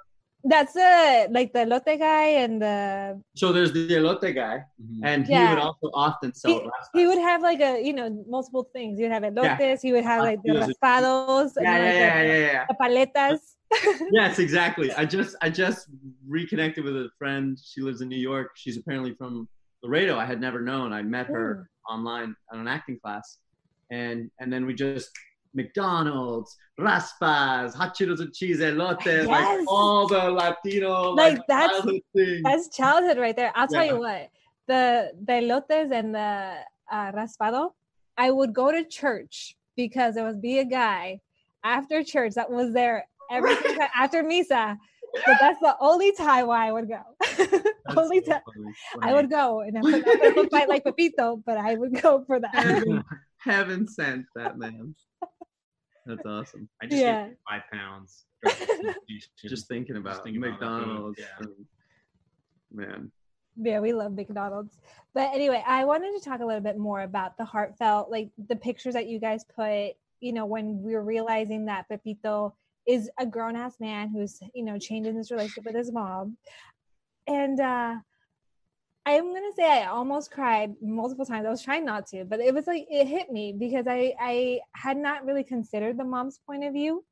[0.49, 4.99] That's uh like the lotte guy and the So there's the elote guy, Mhm.
[5.03, 6.51] and he would also often sell
[6.93, 8.97] He- he would have like a you know multiple things.
[8.97, 9.81] He would have elotes.
[9.81, 11.51] He would have like the He was a- raspados.
[11.57, 12.65] and, yeah, yeah, like, yeah, the, yeah, yeah.
[12.69, 13.39] the paletas.
[14.19, 14.89] yes, exactly.
[15.01, 15.79] I just I just
[16.37, 17.57] reconnected with a friend.
[17.69, 18.47] She lives in New York.
[18.61, 19.49] She's apparently from
[19.83, 20.17] Laredo.
[20.17, 20.93] I had never known.
[20.93, 23.37] I met her online on an acting class,
[23.91, 25.09] and and then we just
[25.53, 29.27] McDonald's, raspas, hot Cheetos and cheese, elotes, Yes.
[29.27, 32.41] like all the Latino Like, like, that's- childhood things.
[32.43, 33.51] That's childhood right there.
[33.55, 34.29] I'll tell you what.
[34.67, 36.55] The the elotes and the
[36.91, 37.71] uh, raspado.
[38.17, 41.21] I would go to church because there would be a guy
[41.63, 44.75] after church that was there every time after misa.
[45.25, 46.99] So that's the only time why I would go.
[47.95, 48.41] Only so time.
[49.01, 50.05] I would go, and I would
[50.35, 52.53] not fight like Pepito, but I would go for that.
[52.53, 53.03] Heaven,
[53.37, 54.93] heaven sent that man.
[56.07, 56.69] That's awesome.
[56.81, 57.25] I just Yeah.
[57.27, 58.25] gained five pounds
[59.43, 61.19] Just thinking about thinking about McDonald's.
[61.19, 61.47] yeah.
[62.71, 63.11] man.
[63.59, 64.77] Yeah, we love McDonald's.
[65.13, 68.55] But anyway, I wanted to talk a little bit more about the heartfelt, like the
[68.55, 72.55] pictures that you guys put, you know, when we were realizing that Pepito
[72.87, 76.37] is a grown ass man who's, you know, changing his relationship with his mom.
[77.25, 77.95] And uh
[79.07, 81.45] I'm gonna say I almost cried multiple times.
[81.45, 84.59] I was trying not to, but it was like it hit me because I I
[84.73, 87.05] had not really considered the mom's point of view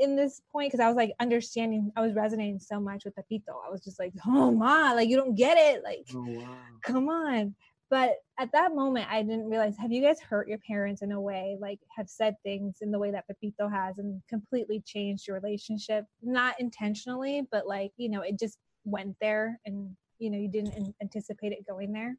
[0.00, 3.60] in this point because I was like understanding, I was resonating so much with Pepito.
[3.64, 6.58] I was just like, oh ma, like you don't get it, like Oh wow.
[6.82, 7.54] come on.
[7.90, 9.76] But at that moment, I didn't realize.
[9.78, 12.98] Have you guys hurt your parents in a way, like have said things in the
[12.98, 16.06] way that Pepito has, and completely changed your relationship?
[16.22, 20.94] Not intentionally, but like you know, it just went there, and you know, you didn't
[21.02, 22.16] anticipate it going there.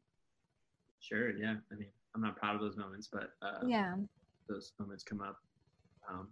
[1.00, 1.54] Sure, yeah.
[1.70, 3.94] I mean, I'm not proud of those moments, but uh, Yeah,
[4.48, 5.36] those moments come up.
[6.10, 6.28] Um,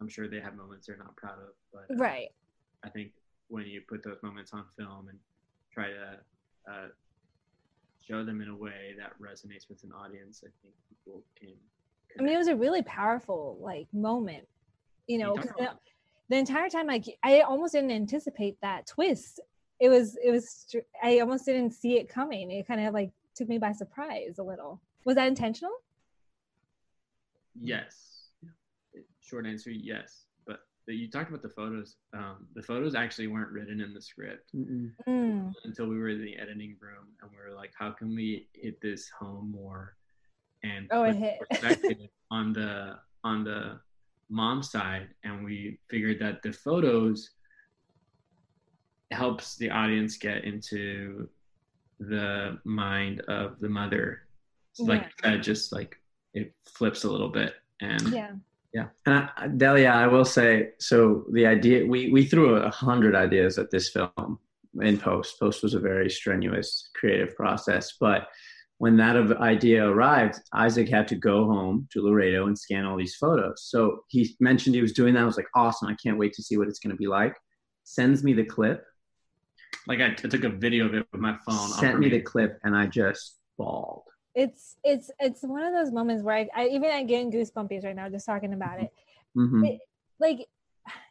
[0.00, 2.28] I'm sure they have moments they're not proud of, but uh, right.
[2.84, 3.12] I think
[3.48, 5.18] when you put those moments on film and
[5.72, 6.18] try to
[6.70, 6.88] uh,
[8.06, 11.54] show them in a way that resonates with an audience, I think people can.
[12.18, 14.46] I mean, it was a really powerful like moment,
[15.06, 15.70] you know, the,
[16.28, 19.40] the entire time, like I almost didn't anticipate that twist.
[19.80, 22.50] It was, it was, I almost didn't see it coming.
[22.50, 24.80] It kind of like took me by surprise a little.
[25.04, 25.72] Was that intentional?
[27.60, 28.28] Yes.
[29.20, 30.24] Short answer, yes.
[30.46, 31.96] But the, you talked about the photos.
[32.14, 34.50] Um, the photos actually weren't written in the script.
[34.54, 38.48] Mm, until we were in the editing room, and we were like, "How can we
[38.54, 39.96] hit this home more?"
[40.62, 41.38] And Oh, it hit.
[41.48, 41.98] perspective
[42.30, 43.80] on the on the
[44.28, 47.30] mom side, and we figured that the photos
[49.10, 51.28] helps the audience get into
[52.00, 54.22] the mind of the mother.
[54.72, 55.06] So like Yeah.
[55.30, 55.96] you said, just like
[56.34, 58.32] it flips a little bit, and yeah.
[58.74, 63.14] Yeah, and I, Delia, I will say, so the idea we we threw a hundred
[63.14, 64.38] ideas at this film
[64.82, 65.40] in post.
[65.40, 68.28] Post was a very strenuous creative process, but
[68.76, 72.98] when that of- idea arrived, Isaac had to go home to Laredo and scan all
[72.98, 73.62] these photos.
[73.62, 75.22] So he mentioned he was doing that.
[75.22, 75.88] I was like, awesome!
[75.88, 77.34] I can't wait to see what it's going to be like.
[77.84, 78.84] Sends me the clip,
[79.86, 81.68] like I, I took a video of it with my phone.
[81.68, 84.04] sent me the clip, and I just bawled.
[84.34, 87.96] It's, it's, it's one of those moments where I, I even I'm getting goosebumpies right
[87.96, 88.90] now just talking about it.
[89.34, 89.80] hmm It-
[90.18, 90.46] like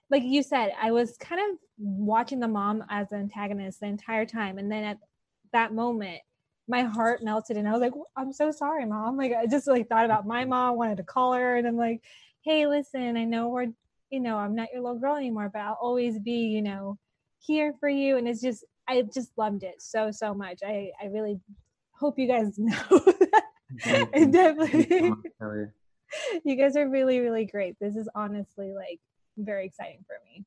[0.09, 4.25] like you said i was kind of watching the mom as the antagonist the entire
[4.25, 4.97] time and then at
[5.51, 6.19] that moment
[6.67, 9.87] my heart melted and i was like i'm so sorry mom like i just like
[9.87, 12.01] thought about my mom wanted to call her and i'm like
[12.41, 13.67] hey listen i know we're
[14.09, 16.97] you know i'm not your little girl anymore but i'll always be you know
[17.45, 21.05] here for you and it's just i just loved it so so much i i
[21.05, 21.39] really
[21.91, 23.43] hope you guys know that.
[24.31, 25.11] Definitely
[26.45, 28.99] you guys are really really great this is honestly like
[29.37, 30.45] very exciting for me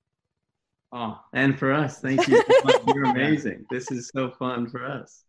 [0.90, 2.38] Oh, And for us, thank you.
[2.38, 2.80] so.
[2.94, 3.66] You're amazing.
[3.70, 5.24] This is so fun for us.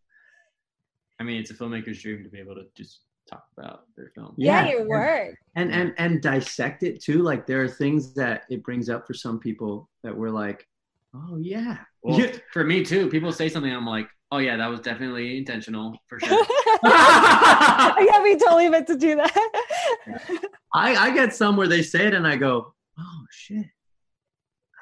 [1.19, 4.35] I mean, it's a filmmaker's dream to be able to just talk about their film.
[4.37, 4.71] yeah, Yeah.
[4.71, 8.89] your work and and and dissect it too like there are things that it brings
[8.89, 10.65] up for some people that we're like
[11.13, 11.77] oh yeah.
[12.01, 12.31] Well, Yeah.
[12.53, 16.19] for me too, people say something, I'm like, oh yeah, that was definitely intentional for
[16.19, 16.45] sure.
[16.83, 19.33] yeah we totally meant to do that.
[20.73, 23.65] I, I get some where they say it and i go oh shit.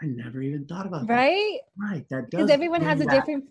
[0.02, 1.14] I never even thought about that.
[1.14, 1.60] Right?
[1.78, 3.46] Right that does because everyone has a bring that- different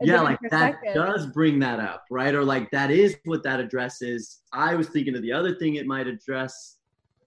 [0.00, 0.50] a yeah different like
[0.84, 2.32] that does bring that up right?
[2.34, 5.86] Or like that is what that addresses i was thinking of the other thing it
[5.86, 6.76] might address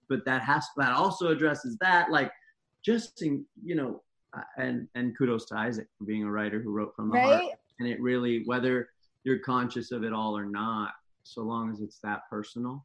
[0.08, 2.30] but that has that also addresses that like
[2.82, 4.02] just in, you know
[4.56, 7.42] and and kudos to isaac for being a writer who wrote from the heart
[7.80, 8.88] and it really whether
[9.24, 10.92] you're conscious of it all or not
[11.22, 12.84] so long as it's that personal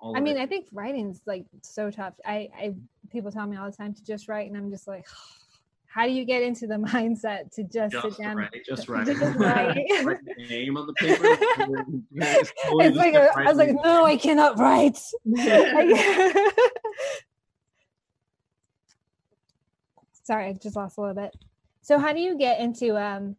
[0.00, 2.74] all i mean it- i think writing's like so tough i i
[3.10, 5.06] people tell me all the time to just write and i'm just like
[5.90, 8.50] how do you get into the mindset to just, Just sit down write.
[8.66, 9.78] just right Just write.
[10.04, 10.18] write
[10.50, 11.24] name on the paper
[12.12, 14.98] Yeah, just totally it's like a, I was like, no, I cannot write.
[15.24, 16.44] Like-
[20.28, 21.34] Sorry, I just lost a little bit.
[21.80, 23.34] So, how do you get into um,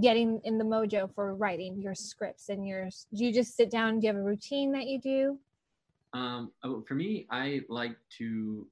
[0.00, 3.06] getting in the mojo for writing your scripts and yours?
[3.14, 4.00] Do you just sit down?
[4.00, 5.38] Do you have a routine that you do?
[6.12, 8.66] um, oh, for me, I like to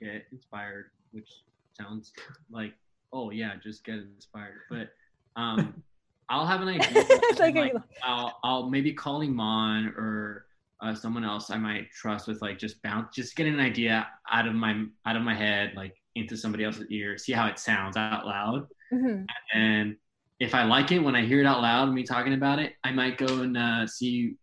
[0.00, 1.30] get inspired, which
[1.78, 2.12] sounds
[2.50, 2.74] like,
[3.12, 4.62] oh yeah, just get inspired.
[4.68, 4.88] But
[5.36, 5.84] um,
[6.28, 7.04] I'll have an idea.
[7.38, 10.46] Like, like, I'll, I'll maybe call Iman or
[10.80, 14.48] uh, someone else I might trust with like just bounce, just getting an idea out
[14.48, 17.96] of my out of my head, like into somebody else's ear, see how it sounds
[17.96, 19.26] out loud, Mhm.
[19.54, 19.96] and
[20.38, 22.92] if I like it when I hear it out loud, me talking about it, I
[22.92, 24.36] might go and uh, see.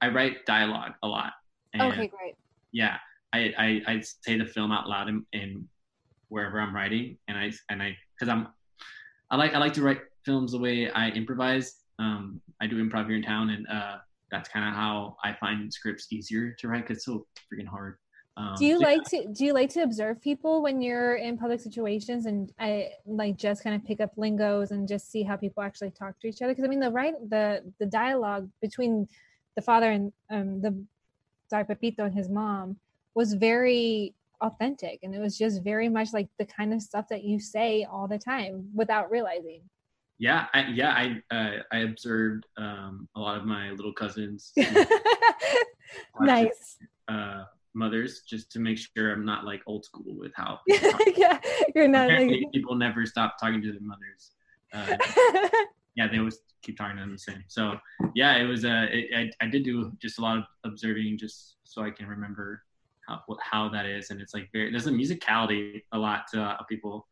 [0.00, 1.32] I write dialogue a lot.
[1.74, 2.34] And Okay, great.
[2.72, 2.98] yeah,
[3.32, 5.68] I, I I say the film out loud in, in
[6.28, 8.48] wherever I'm writing, and I and I because I'm
[9.30, 11.82] I like I like to write films the way I improvise.
[11.98, 13.96] Um, I do improv here in town, and uh,
[14.30, 17.98] that's kind of how I find scripts easier to write because it's so freaking hard.
[18.38, 21.36] Um, do you so, like to do you like to observe people when you're in
[21.36, 25.36] public situations and I like just kind of pick up lingos and just see how
[25.36, 26.52] people actually talk to each other?
[26.52, 29.08] Because I mean the right the the dialogue between
[29.56, 30.72] the father and um the
[31.50, 32.76] sorry Pepito and his mom
[33.14, 37.24] was very authentic and it was just very much like the kind of stuff that
[37.24, 39.62] you say all the time without realizing.
[40.20, 44.52] Yeah, I, yeah, I uh, I observed um, a lot of my little cousins.
[46.20, 46.76] nice.
[47.08, 47.44] Uh,
[47.78, 50.60] mothers just to make sure I'm not like old school with how.
[51.16, 51.38] yeah,
[51.74, 52.10] you're not.
[52.10, 54.32] Like, people never stop talking to their mothers.
[54.72, 54.96] Uh,
[55.96, 57.44] yeah, they always keep talking to them the same.
[57.46, 57.78] So
[58.14, 58.64] yeah, it was.
[58.64, 62.06] Uh, it, I I did do just a lot of observing just so I can
[62.06, 62.62] remember
[63.06, 64.70] how how that is, and it's like very.
[64.70, 67.06] There's a musicality a lot to uh, people.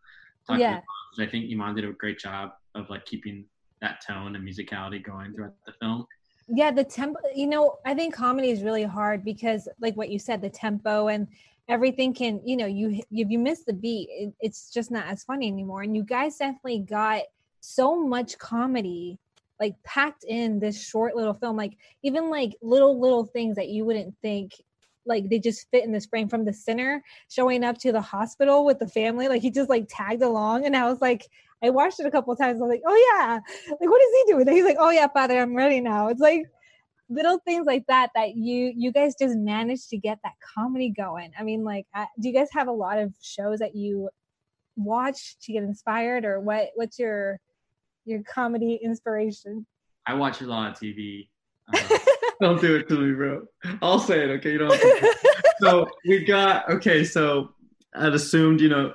[0.47, 0.81] Talking yeah.
[1.19, 3.47] I think Iman did a great job of like keeping
[3.81, 6.07] that tone and musicality going throughout the film
[6.49, 10.19] yeah the tempo you know i think comedy is really hard because like what you
[10.19, 11.27] said the tempo and
[11.69, 15.25] everything can you know you if you miss the beat it, it's just not as
[15.25, 15.83] funny anymore.
[15.83, 17.23] And you guys definitely got
[17.61, 19.19] so much comedy
[19.61, 23.85] like packed in this short little film like even like little little things that you
[23.85, 24.53] wouldn't think
[25.07, 28.65] like they just fit in this frame from the center showing up to the hospital
[28.65, 31.27] with the family like he just like tagged along and i was like
[31.63, 32.61] I watched it a couple of times.
[32.61, 33.39] I was like, oh yeah,
[33.71, 34.47] like what is he doing?
[34.47, 36.09] And he's like, oh yeah, father, I'm ready now.
[36.09, 36.43] It's like
[37.09, 41.33] little things like that that you you guys just managed to get that comedy going.
[41.39, 44.11] I mean, like, uh, do you guys have a lot of shows that you
[44.77, 46.71] watch to get inspired, or what?
[46.75, 47.41] What's your
[48.05, 49.67] your comedy inspiration?
[50.07, 51.29] I watch a lot of TV.
[51.73, 51.99] Uh,
[52.41, 53.47] don't do it to me, bro.
[53.83, 54.31] I'll say it.
[54.39, 54.81] Okay, you don't.
[55.61, 57.03] so we got okay.
[57.05, 57.55] So
[57.95, 58.93] I'd assumed, you know,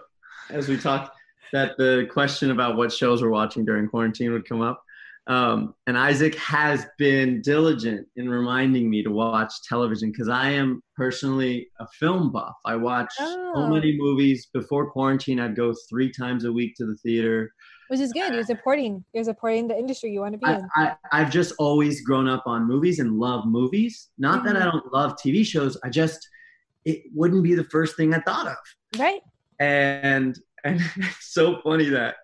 [0.50, 1.18] as we talked
[1.54, 4.84] that the question about what shows we're watching during quarantine would come up.
[5.28, 10.82] Um, and Isaac has been diligent in reminding me to watch television because I am
[10.96, 12.56] personally a film buff.
[12.66, 13.52] I watch oh.
[13.56, 14.48] so many movies.
[14.52, 17.54] Before quarantine, I'd go three times a week to the theater.
[17.90, 18.34] Which is good.
[18.34, 19.06] You're supporting.
[19.14, 20.70] You're supporting the industry you want to be I, in.
[21.12, 24.10] I, have just always grown up on movies and love movies.
[24.18, 24.48] Not mm-hmm.
[24.48, 25.78] that I don't love TV shows.
[25.84, 26.28] I just
[26.84, 28.58] it wouldn't be the first thing I thought of.
[28.98, 29.22] Right.
[29.60, 32.16] And and it's so funny that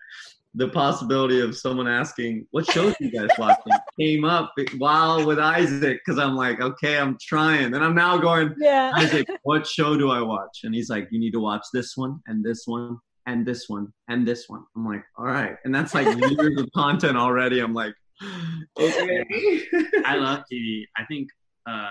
[0.54, 6.00] the possibility of someone asking what shows you guys watching came up while with Isaac
[6.04, 10.10] because I'm like, okay, I'm trying, and I'm now going, yeah, Isaac, what show do
[10.10, 10.62] I watch?
[10.64, 12.98] And he's like, you need to watch this one and this one
[13.28, 14.64] and this one and this one.
[14.76, 17.60] I'm like, all right, and that's like years of content already.
[17.60, 17.94] I'm like,
[18.80, 19.64] okay.
[20.06, 20.86] I love TV.
[20.98, 21.30] I think
[21.70, 21.90] uh,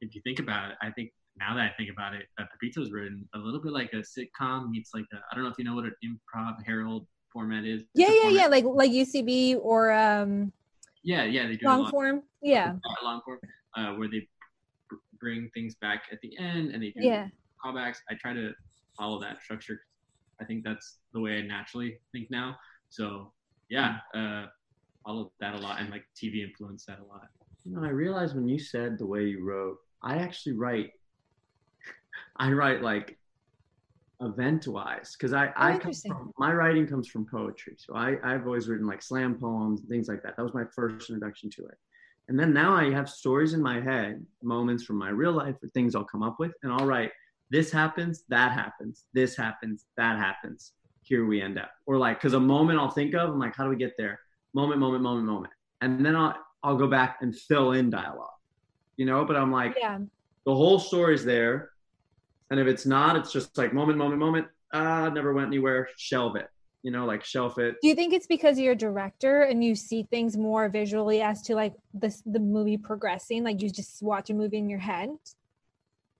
[0.00, 1.10] if you think about it, I think
[1.40, 3.96] now that I think about it, uh, Pepito is written a little bit like a
[3.96, 7.82] sitcom meets like I don't know if you know what an improv Harold format is.
[7.94, 8.32] Yeah, yeah, format.
[8.34, 10.52] yeah, like like UCB or um.
[11.02, 12.22] Yeah, yeah, they do long, long form.
[12.42, 13.38] Yeah, long form,
[13.76, 14.28] uh, where they
[15.18, 17.28] bring things back at the end and they do yeah.
[17.64, 17.98] callbacks.
[18.10, 18.52] I try to
[18.96, 19.80] follow that structure.
[20.40, 22.56] I think that's the way I naturally think now.
[22.88, 23.32] So
[23.68, 24.46] yeah, uh,
[25.04, 27.28] follow that a lot and like TV influenced that a lot.
[27.64, 30.90] You know, I realized when you said the way you wrote, I actually write
[32.36, 33.18] I write like
[34.20, 37.76] event wise because I, oh, I come from, my writing comes from poetry.
[37.78, 40.36] So I, I've always written like slam poems, and things like that.
[40.36, 41.78] That was my first introduction to it.
[42.28, 45.68] And then now I have stories in my head, moments from my real life or
[45.70, 47.10] things I'll come up with, and I'll write,
[47.50, 50.72] this happens, that happens, this happens, that happens.
[51.02, 51.72] Here we end up.
[51.86, 54.20] Or like, because a moment I'll think of, I'm like, how do we get there?
[54.54, 55.52] Moment, moment, moment, moment.
[55.80, 58.28] And then I'll, I'll go back and fill in dialogue,
[58.96, 59.98] you know, but I'm like, yeah.
[60.46, 61.70] the whole story's there
[62.50, 64.46] and if it's not, it's just like moment, moment, moment.
[64.72, 65.88] Ah, never went anywhere.
[65.96, 66.48] Shelve it.
[66.82, 67.76] You know, like shelf it.
[67.82, 71.42] Do you think it's because you're a director and you see things more visually as
[71.42, 73.44] to like this the movie progressing?
[73.44, 75.10] Like you just watch a movie in your head?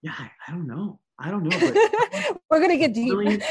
[0.02, 0.98] Yeah, I, I don't know.
[1.18, 1.58] I don't know.
[2.50, 3.12] We're gonna get deep.
[3.12, 3.42] Brilliant,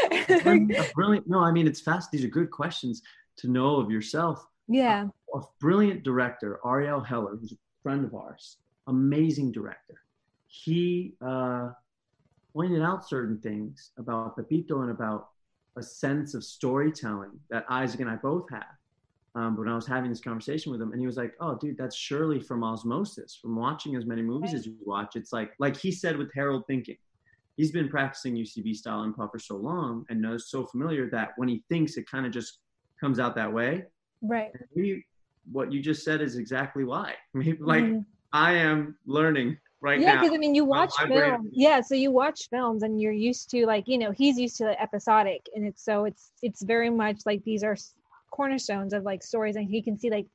[0.96, 1.28] brilliant.
[1.28, 2.12] No, I mean it's fast.
[2.12, 3.02] These are good questions
[3.38, 4.46] to know of yourself.
[4.68, 5.08] Yeah.
[5.34, 10.02] A, a brilliant director, Ariel Heller, who's a friend of ours, amazing director.
[10.48, 11.72] He uh,
[12.54, 15.30] pointed out certain things about Pepito and about
[15.78, 18.64] a sense of storytelling that Isaac and I both have.
[19.36, 21.56] Um, but when I was having this conversation with him, and he was like, "Oh,
[21.56, 25.16] dude, that's surely from osmosis, from watching as many movies as you watch.
[25.16, 26.98] It's like, like he said with Harold Thinking,
[27.56, 31.48] he's been practicing UCB style improv for so long and knows so familiar that when
[31.48, 32.60] he thinks, it kind of just
[33.00, 33.84] comes out that way.
[34.22, 34.52] Right.
[34.76, 35.06] Maybe
[35.52, 37.14] what you just said is exactly why.
[37.34, 38.00] Maybe like mm-hmm.
[38.34, 42.12] I am learning right yeah because i mean you watch library- film yeah so you
[42.12, 45.66] watch films and you're used to like you know he's used to the episodic and
[45.66, 47.78] it's so it's it's very much like these are
[48.32, 50.26] cornerstones of like stories and he can see like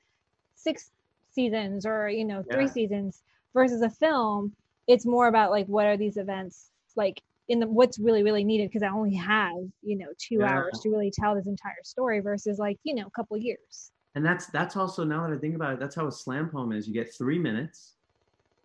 [0.55, 0.91] six
[1.31, 2.73] seasons or you know three Yeah.
[2.73, 3.23] seasons
[3.55, 4.53] versus a film
[4.87, 8.69] it's more about like what are these events like in the what's really really needed
[8.71, 10.49] because i only have you know two Yeah.
[10.49, 14.25] hours to really tell this entire story versus like you know a couple years And
[14.25, 16.87] that's that's also now that I think about it, that's how a slam poem is.
[16.87, 17.94] You get three minutes,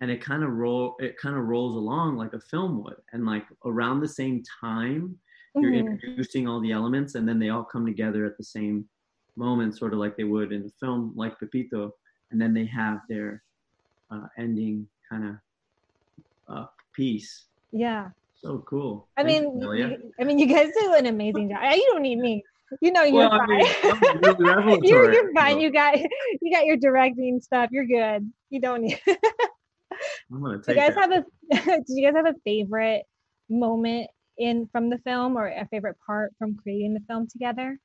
[0.02, 3.26] and it kind of roll it kind of rolls along like a film would, and
[3.26, 5.18] like around the same time,
[5.56, 6.02] you're Mhm.
[6.02, 8.88] introducing all the elements, and then they all come together at the same
[9.36, 11.92] moment, sort of like they would in a film like Pepito,
[12.32, 13.44] and then they have their
[14.12, 15.36] uh, ending kind of
[16.48, 17.46] uh, piece.
[17.72, 19.08] yeah So cool.
[19.18, 21.60] I Thanks, mean, you, I mean, you guys do an amazing job.
[21.76, 22.44] You don't need me.
[22.82, 23.66] You know, you're Well, fine.
[23.84, 25.60] I'm really you're you're fine.
[25.60, 26.00] You got
[26.42, 27.70] you got your directing stuff.
[27.72, 28.32] You're good.
[28.50, 29.00] You don't need.
[30.32, 31.12] I'm gonna do take you guys that.
[31.12, 31.82] have a?
[31.86, 33.04] do you guys have a favorite
[33.50, 37.80] moment in from the film or a favorite part from creating the film together?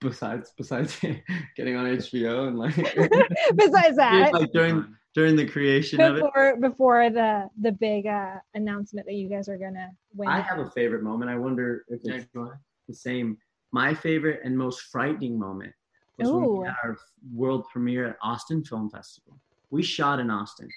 [0.00, 0.98] besides besides
[1.56, 2.76] getting on HBO and like
[3.56, 6.22] Besides that, like during during the creation of it.
[6.22, 10.28] before before the the big uh, announcement that you guys are gonna win.
[10.28, 11.30] I have a favorite moment.
[11.30, 13.38] I wonder if it's the same.
[13.70, 15.72] My favorite and most frightening moment
[16.16, 16.96] was when we had our
[17.34, 19.38] world premiere at Austin Film Festival.
[19.70, 20.68] We shot in Austin,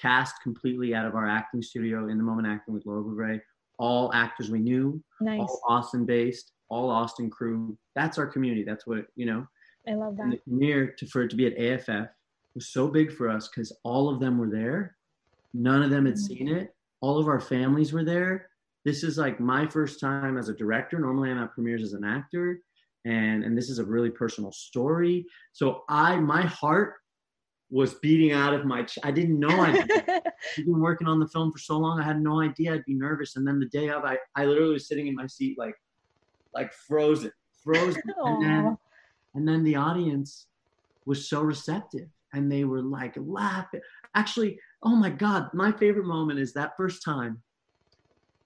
[0.00, 3.40] cast completely out of our acting studio in the moment acting with Laura Bouvray.
[3.78, 5.38] All actors we knew, nice.
[5.40, 7.76] all Austin based, all Austin crew.
[7.94, 8.62] That's our community.
[8.64, 9.46] That's what you know.
[9.88, 10.36] I love And that.
[10.44, 12.08] the premiere to, for it to be at AFF
[12.54, 14.96] was so big for us because all of them were there.
[15.54, 16.18] None of them had Mhm.
[16.18, 16.74] seen it.
[17.00, 18.50] All of our families were there.
[18.84, 20.98] This is like my first time as a director.
[20.98, 22.60] Normally, I'm at premieres as an actor,
[23.06, 25.26] and and this is a really personal story.
[25.52, 26.99] So I, my heart
[27.70, 28.82] was beating out of my.
[28.82, 29.86] Ch- I didn't know I'd
[30.56, 32.00] been working on the film for so long.
[32.00, 33.36] I had no idea I'd be nervous.
[33.36, 35.74] And then the day of, I, I literally was sitting in my seat, like,
[36.52, 38.02] like frozen, frozen.
[38.24, 38.78] and then,
[39.34, 40.48] and then the audience
[41.06, 43.80] was so receptive, and they were like laughing.
[44.14, 47.40] Actually, oh my God, my favorite moment is that first time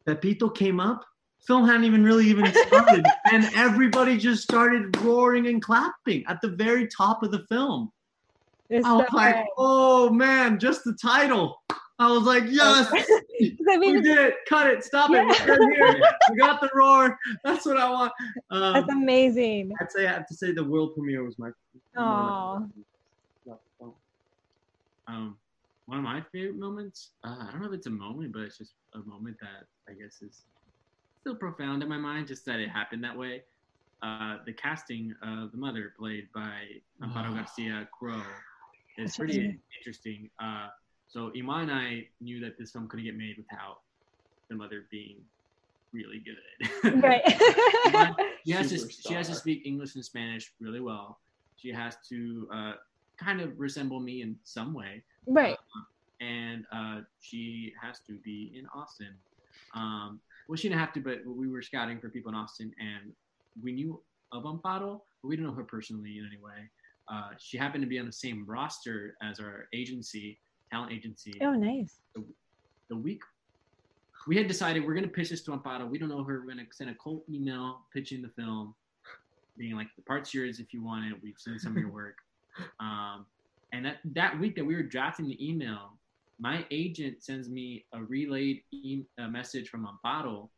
[0.04, 1.04] that Pepito came up.
[1.46, 6.48] Film hadn't even really even started, and everybody just started roaring and clapping at the
[6.48, 7.90] very top of the film.
[8.74, 11.62] It's I was so like, oh man, just the title.
[12.00, 14.34] I was like, yes, I we did it.
[14.48, 14.82] Cut it.
[14.82, 15.30] Stop Yeah.
[15.30, 15.48] it.
[15.48, 16.02] We're here.
[16.32, 17.16] We got the roar.
[17.44, 18.12] That's what I want.
[18.50, 19.72] Um, that's amazing.
[19.80, 21.50] I'd say I have to say the world premiere was my.
[21.96, 22.62] Aw.
[25.06, 25.36] Um,
[25.86, 27.10] one of my favorite moments.
[27.22, 29.92] Uh, I don't know if it's a moment, but it's just a moment that I
[29.94, 30.42] guess is
[31.20, 32.26] still profound in my mind.
[32.26, 33.42] Just that it happened that way.
[34.02, 36.60] Uh, the casting of the mother, played by
[37.02, 37.34] Amparo.
[37.36, 38.20] Garcia Crow,
[38.96, 40.30] is That's pretty interesting.
[40.42, 40.68] Uh,
[41.08, 43.80] so Iman and I knew that this film couldn't get made without
[44.48, 45.16] the mother being
[45.92, 47.02] really good.
[47.02, 47.22] right.
[47.86, 51.18] Iman- she has to she has to speak English and Spanish really well.
[51.56, 52.72] She has to uh,
[53.16, 55.56] kind of resemble me in some way, right.
[56.20, 59.14] and uh, she has to be in Austin.
[59.74, 63.12] Um, well, she didn't have to, but we were scouting for people in Austin, and
[63.62, 64.00] we knew
[64.32, 66.68] of Amparo, but we didn't know her personally in any way.
[67.12, 70.38] Uh, she happened to be on the same roster as our agency,
[70.70, 71.34] talent agency.
[71.42, 72.00] Oh, nice.
[72.88, 73.20] The week
[74.26, 75.88] we had decided we're going to pitch this to Amparo.
[75.88, 76.40] We don't know her.
[76.40, 78.74] We're going to send a cold email pitching the film,
[79.58, 81.18] being like, "The part's yours if you want it.
[81.22, 82.16] We've seen some of your work."
[82.78, 83.26] Um,
[83.72, 85.98] and that that week that we were drafting the email,
[86.38, 90.48] my agent sends me a relayed e- a message from Amparo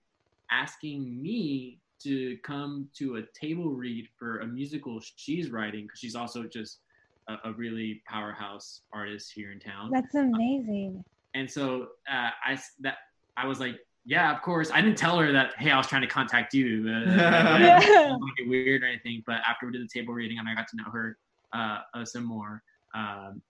[0.50, 6.14] asking me to come to a table read for a musical she's writing because she's
[6.14, 6.80] also just
[7.28, 9.90] a, a really powerhouse artist here in town.
[9.92, 11.02] That's amazing.
[11.34, 12.96] And so uh, I s- that
[13.36, 14.70] I was like, yeah, of course.
[14.70, 15.54] I didn't tell her that.
[15.58, 16.86] Hey, I was trying to contact you.
[16.88, 17.00] Uh,
[17.58, 17.78] Yeah.
[17.80, 19.22] didn't make it weird or anything.
[19.26, 21.18] But after we did the table reading and I got to know her
[21.54, 22.62] uh, uh, some more,
[22.94, 23.42] um,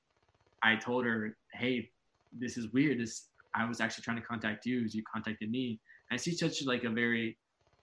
[0.62, 1.90] I told her, hey,
[2.36, 2.98] this is weird.
[2.98, 5.80] This I was actually trying to contact you as you contacted me.
[6.10, 7.38] And she's such like a very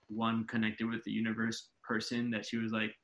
[0.08, 2.94] one connected with the universe person that she was like,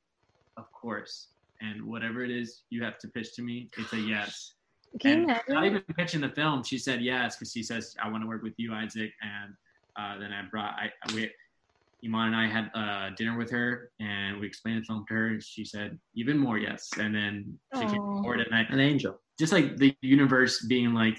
[0.57, 1.28] of course.
[1.61, 4.55] And whatever it is you have to pitch to me, it's a yes
[5.01, 8.22] Can and not even pitching the film, she said yes because she says I want
[8.22, 9.11] to work with you, Isaac.
[9.22, 9.55] And
[9.98, 11.30] uh, then I brought I we
[12.03, 15.26] Iman and I had uh, dinner with her and we explained the film to her.
[15.28, 18.22] And she said even more yes, and then she came Aw.
[18.22, 19.20] forward and I An angel.
[19.38, 21.18] just like the universe being like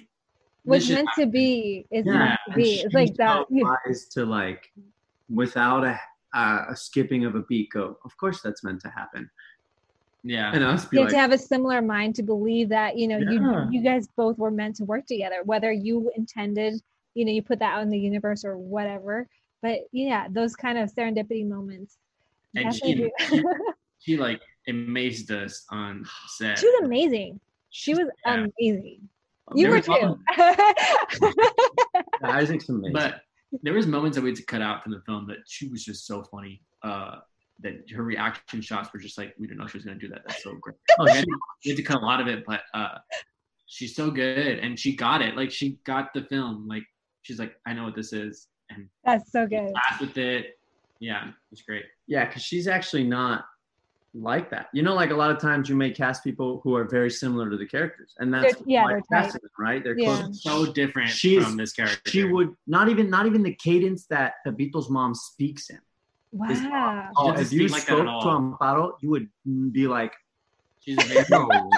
[0.63, 2.81] What's this should meant to be is Yeah, meant to be.
[2.83, 3.45] It's like that.
[3.47, 3.47] so
[3.87, 4.67] wise to like,
[5.33, 5.99] without a,
[6.33, 7.97] uh, a skipping of a beat, go.
[8.05, 9.29] Of course, that's meant to happen.
[10.23, 10.51] Yeah.
[10.53, 13.07] and us be you like, have to have a similar mind to believe that you
[13.07, 13.31] know Yeah.
[13.31, 16.79] you you guys both were meant to work together whether you intended
[17.15, 19.27] you know you put that out in the universe or whatever
[19.63, 21.97] but yeah those kind of serendipity moments
[22.55, 23.43] And definitely she-
[24.05, 26.59] She like amazed us on set.
[26.59, 27.39] she was amazing
[27.71, 28.45] she was Yeah.
[28.59, 29.09] amazing
[29.47, 30.19] "Oh, you There were too
[32.23, 32.93] Isaac's amazing.
[32.93, 33.21] But
[33.63, 35.83] there was moments that we had to cut out from the film that she was
[35.83, 36.61] just so funny.
[36.83, 37.17] Uh,
[37.59, 40.21] that her reaction shots were just like we didn't know she was gonna do that.
[40.27, 40.77] That's so great.
[40.99, 41.25] oh, we, she, had,
[41.65, 42.97] we had to cut a lot of it, but uh,
[43.67, 45.35] she's so good and she got it.
[45.35, 46.67] Like she got the film.
[46.67, 46.83] Like
[47.21, 50.57] she's like, I know what this is, and that's so good laughed with it.
[50.99, 51.85] Yeah, it's great.
[52.07, 53.45] yeah, because she's actually not
[54.13, 54.67] like that.
[54.73, 57.49] You know, like a lot of times you may cast people who are very similar
[57.49, 59.81] to the characters, and that's They're- yeah, why they're casting them, right?
[59.83, 60.27] They're Yeah.
[60.33, 62.09] So different She's- from this character.
[62.11, 65.79] She would not even not even the cadence that Pepito's mom speaks in.
[66.33, 68.27] wow Oh, if you like spoke to.
[68.27, 69.29] Amparo, you would
[69.73, 70.13] be like,
[70.79, 71.25] She's a very,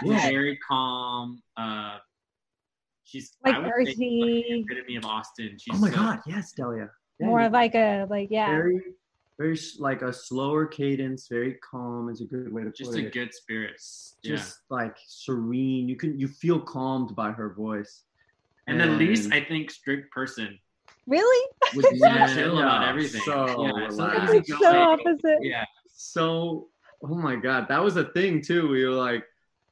[0.03, 0.29] yeah.
[0.29, 1.41] very calm.
[1.57, 1.97] Uh,
[3.03, 4.21] she's Like I would say she's earthy.
[4.21, 5.57] like the epitome of Austin.
[5.59, 8.47] She's "Oh my so- God, yes, Delia." Yeah, more you- of like a like yeah
[8.47, 8.81] very,
[9.37, 13.09] very like a slower cadence, very calm is a good way to just put a
[13.09, 13.73] good spirit.
[13.77, 14.43] just yeah.
[14.69, 15.89] like serene.
[15.89, 18.03] You can you feel calmed by her voice.
[18.67, 20.57] And at least I think strict person
[21.07, 23.21] really was so Yeah, chill about everything.
[23.21, 26.69] so yeah, so it's so opposite Yeah, so
[27.03, 28.69] oh my god, that was a thing too.
[28.69, 29.23] We were like,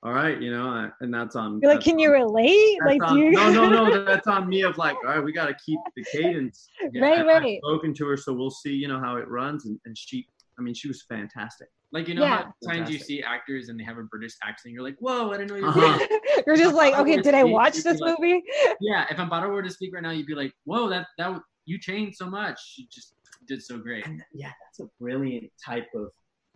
[0.04, 1.60] all right, you know, and that's on.
[1.62, 4.04] you're like that's can you relate like on- do you no, no, no.
[4.06, 4.64] That's on me.
[4.64, 6.68] Of like, all right, we got to keep the cadence.
[7.00, 8.74] right I've right spoken to her, so we'll see.
[8.74, 10.28] You know how it runs, and, and she.
[10.60, 11.70] I mean, she was fantastic.
[11.92, 12.44] like you know Yeah.
[12.44, 14.74] how sometimes you see actors and they have a British accent.
[14.74, 15.66] You're like, whoa, I didn't know you.
[15.68, 16.08] Uh-huh.
[16.48, 18.44] you're just like okay would did i watch this like- movie
[18.80, 21.80] Yeah, if Amparo were to speak right now, you'd be like, whoa, that that you
[21.80, 22.60] changed so much.
[22.78, 23.16] You just
[23.48, 24.06] did so great.
[24.06, 26.10] And yeah, that's a brilliant type of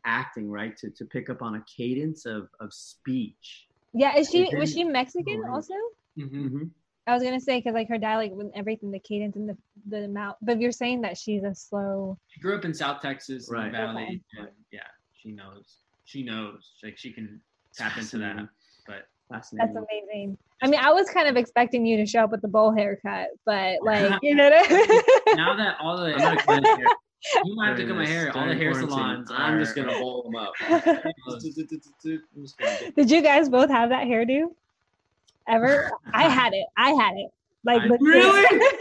[0.05, 0.75] acting, right?
[0.77, 3.67] To to pick up on a cadence of of speech.
[3.93, 5.51] yeah is she And was she mexican Great.
[5.53, 5.73] also
[6.17, 6.63] hmm Mm-hmm.
[7.07, 9.57] I was gonna say because like her dialect with everything, the cadence and the
[9.89, 10.37] the amount.
[10.41, 12.17] But you're saying that she's a slow.
[12.29, 13.71] She grew up in South Texas, Right.
[13.71, 14.47] the Valley, Okay.
[14.47, 15.81] and yeah, she knows.
[16.05, 16.73] She knows.
[16.83, 17.39] Like she can
[17.77, 18.37] tap into that.
[18.87, 19.73] But Fascinating.
[19.73, 20.37] That's amazing.
[20.63, 23.27] I mean, I was kind of expecting you to show up with the bowl haircut,
[23.45, 24.49] but like you know.
[25.35, 26.13] now that all the
[27.37, 28.37] I'm not gonna hair- you might have to cut my hair.
[28.37, 29.31] All the hair quarantine, salons.
[29.31, 30.53] I'm just gonna roll them up.
[30.61, 34.47] I'm just gonna get- Did you guys both have that hairdo?
[35.47, 35.91] Ever?
[36.13, 36.65] I had it.
[36.77, 37.31] I had it.
[37.63, 38.61] Like I- Really?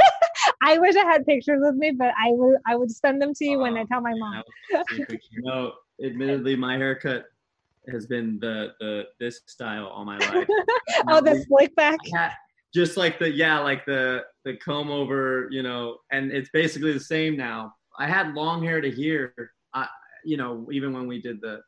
[0.62, 3.44] I wish I had pictures with me, but I would I would send them to
[3.44, 4.42] you when I Oh, tell my mom.
[4.72, 5.40] That was a quick hair.
[5.42, 5.72] No,
[6.02, 7.26] admittedly, my haircut
[7.90, 10.46] has been the the this style all my life.
[11.08, 11.98] Oh, the slick back.
[12.14, 12.32] Had-
[12.74, 17.00] just like the yeah, like the the comb over, you know, and it's basically the
[17.00, 17.74] same now.
[17.98, 19.86] I had long hair to here, I
[20.24, 21.60] you know, even when we did the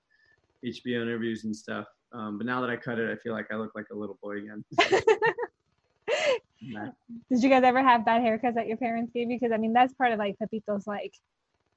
[0.65, 1.87] HBO interviews and stuff.
[2.13, 4.19] Um, but now that I cut it, I feel like I look like a little
[4.23, 4.65] boy again.
[6.63, 6.89] Nah.
[7.31, 9.39] Did you guys ever have bad haircuts that your parents gave you?
[9.39, 11.15] Because I mean, that's part of like Pepito's like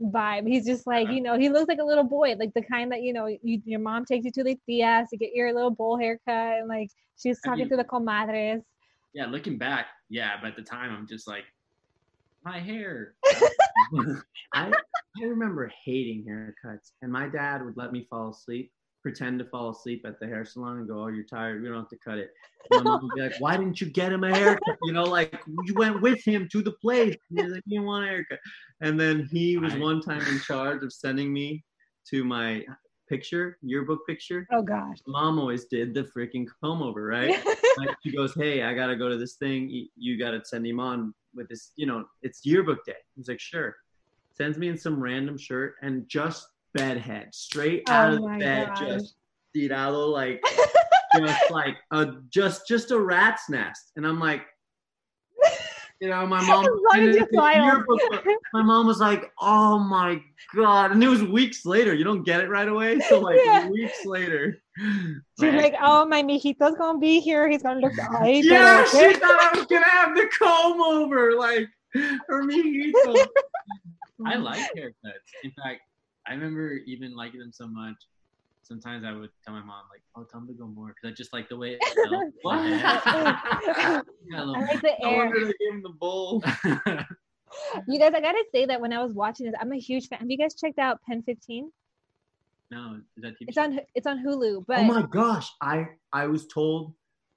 [0.02, 0.48] vibe.
[0.48, 3.02] He's just like, you know, he looks like a little boy, like the kind that
[3.02, 5.98] you know, you, your mom takes you to the tias to get your little bowl
[5.98, 6.90] haircut, and like
[7.22, 8.64] she's I talking mean- to the comadres.
[9.14, 11.44] Yeah, looking back, yeah, but at the time I'm just like,
[12.44, 13.16] my hair.
[14.54, 14.72] I
[15.20, 18.72] I remember hating haircuts, and my dad would let me fall asleep,
[19.02, 21.62] pretend to fall asleep at the hair salon, and go, "Oh, you're tired.
[21.62, 22.32] We don't have to cut it."
[22.72, 25.04] And my mom would be like, "Why didn't you get him a haircut?" You know,
[25.04, 27.16] like you went with him to the place.
[27.30, 28.40] And he's like, "You didn't want a haircut."
[28.82, 31.64] And then he was I- one time in charge of sending me
[32.10, 32.66] to my
[33.08, 34.46] picture yearbook picture.
[34.52, 34.98] Oh gosh.
[35.08, 37.44] Mom always did the freaking comb over, right?
[37.78, 39.70] like she goes, "Hey, I gotta go to this thing.
[39.70, 41.72] You, you gotta send him on with this.
[41.76, 43.76] You know, it's yearbook day." He's like, "Sure."
[44.32, 48.38] Sends me in some random shirt and just bedhead, straight oh out Oh of the
[48.40, 48.80] bed, gosh.
[48.80, 49.16] just
[49.54, 50.42] tirado, like
[51.18, 53.92] just like a just just a rat's nest.
[53.96, 54.44] And I'm like,
[56.00, 56.66] you know, my mom.
[56.66, 57.66] As long as you smile.
[57.66, 60.22] yearbook, my mom was like, "Oh my
[60.56, 61.94] god!" And it was weeks later.
[61.94, 63.70] You don't get it right away, so like Yeah.
[63.70, 64.58] weeks later.
[65.40, 67.50] She's like, oh, my mijito's gonna be here.
[67.50, 71.68] He's gonna look ay, Yeah, she thought I was gonna have the comb over, like
[71.94, 73.26] her mijito.
[74.26, 75.28] I like haircuts.
[75.44, 75.82] In fact,
[76.28, 77.96] I remember even liking them so much.
[78.70, 81.16] Sometimes I would tell my mom, like, "Oh, tell them to go more," because I
[81.16, 82.26] just like the way it felt.
[82.44, 82.64] What?
[82.70, 84.04] Yeah, a
[84.36, 85.18] I little- like the I air.
[85.18, 86.44] wonder they gave him the bowl.
[87.88, 90.20] You guys, I gotta say that when I was watching this, I'm a huge fan.
[90.20, 91.72] Have you guys checked out Pen 15?
[92.72, 93.48] no, is that TV?
[93.48, 96.94] It's on it's on Hulu, but oh my gosh, I I was told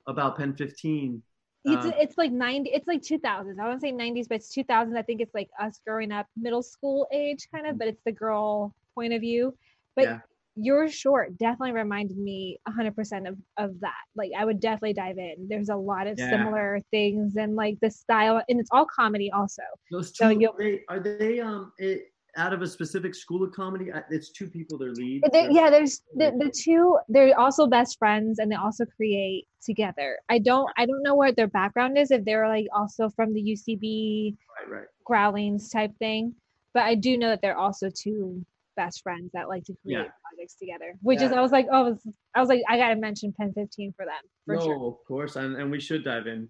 [0.06, 1.22] about Pen 15.
[1.64, 3.58] it's uh, it's like 90 it's like 2000s.
[3.58, 4.94] I don't say 90s, but it's 2000s.
[4.98, 8.12] I think it's like us growing up, middle school age kind of, but it's the
[8.12, 9.56] girl point of view.
[9.96, 10.18] But Yeah.
[10.56, 13.92] Your short definitely reminded me 100% of, of that.
[14.14, 15.46] Like, I would definitely dive in.
[15.48, 16.30] There's a lot of Yeah.
[16.30, 19.62] similar things and like the style, and it's all comedy also.
[19.90, 23.52] Those two you'll- are they, are they um it, out of a specific school of
[23.52, 23.90] comedy?
[24.10, 25.22] It's two people they're lead.
[25.32, 26.98] There- yeah, there's the, the two.
[27.08, 30.18] They're also best friends, and they also create together.
[30.28, 32.10] I don't I don't know what their background is.
[32.10, 34.86] If they're like also from the UCB Right, right.
[35.04, 36.34] Groundlings type thing,
[36.74, 38.44] but I do know that they're also two
[38.76, 40.10] best friends that like to create Yeah.
[40.30, 40.94] projects together.
[41.02, 43.52] Which is I was like, oh, I was, I was like, I gotta mention Pen
[43.52, 44.14] 15 for them
[44.46, 44.86] for no, sure.
[44.88, 46.48] of course, and, and we should dive in.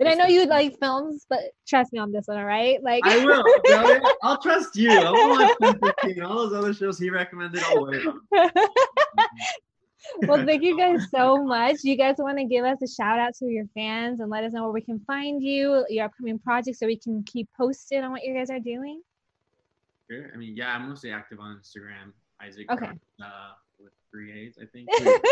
[0.00, 2.80] And I know you like films, but trust me on this one, all right?
[2.82, 3.42] Like I will.
[4.22, 4.92] I'll trust you.
[4.92, 6.22] I won't watch 1015.
[6.22, 8.04] All those other shows he recommended, I'll wait
[10.22, 11.78] well, thank you guys so much.
[11.82, 14.52] You guys want to give us a shout out to your fans and let us
[14.52, 18.10] know where we can find you, your upcoming projects, so we can keep posted on
[18.10, 19.02] what you guys are doing?
[20.10, 20.30] Sure.
[20.32, 22.12] I mean, yeah, I'm mostly active on Instagram.
[22.40, 22.70] Isaac.
[22.70, 22.90] Okay.
[23.20, 23.50] Uh,
[23.80, 24.88] with three A's, I think.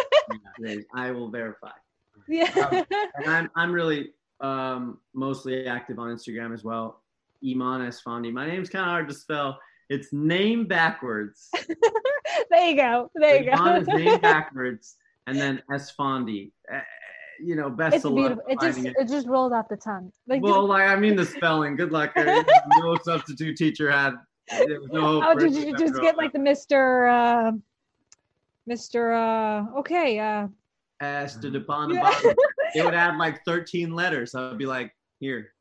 [0.58, 0.76] Yeah.
[0.94, 1.70] I will verify.
[2.28, 2.82] yeah.
[3.14, 4.10] And I'm I'm really
[4.40, 7.00] um mostly active on Instagram as well.
[7.44, 8.32] Iman Esfandi.
[8.32, 9.58] My name's kind of hard to spell.
[9.88, 11.48] It's name backwards.
[12.50, 13.10] there you go.
[13.14, 13.96] There you Iman is go.
[13.96, 14.96] name backwards,
[15.28, 16.50] and then Esfandi.
[16.72, 16.80] Uh,
[17.38, 18.44] you know, best It's of luck beautiful.
[18.48, 20.10] It just finding it just rolled off the tongue.
[20.26, 21.76] Like Well, like I mean the spelling.
[21.76, 22.12] Good luck.
[22.16, 24.14] No substitute teacher had.
[24.50, 27.52] No oh, did you just get like the Mister uh
[28.66, 30.48] Mister uh okay, uh
[31.00, 31.96] S to the bottom.
[31.96, 32.14] Yeah.
[32.74, 34.34] It would add like 13 letters.
[34.34, 35.52] I'd be like, here.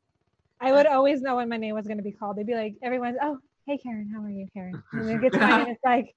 [0.60, 2.36] I would always know when my name was gonna be called.
[2.36, 4.82] They'd be like, everyone's oh, hey Karen, how are you, Karen?
[4.92, 6.14] And then mine and it's like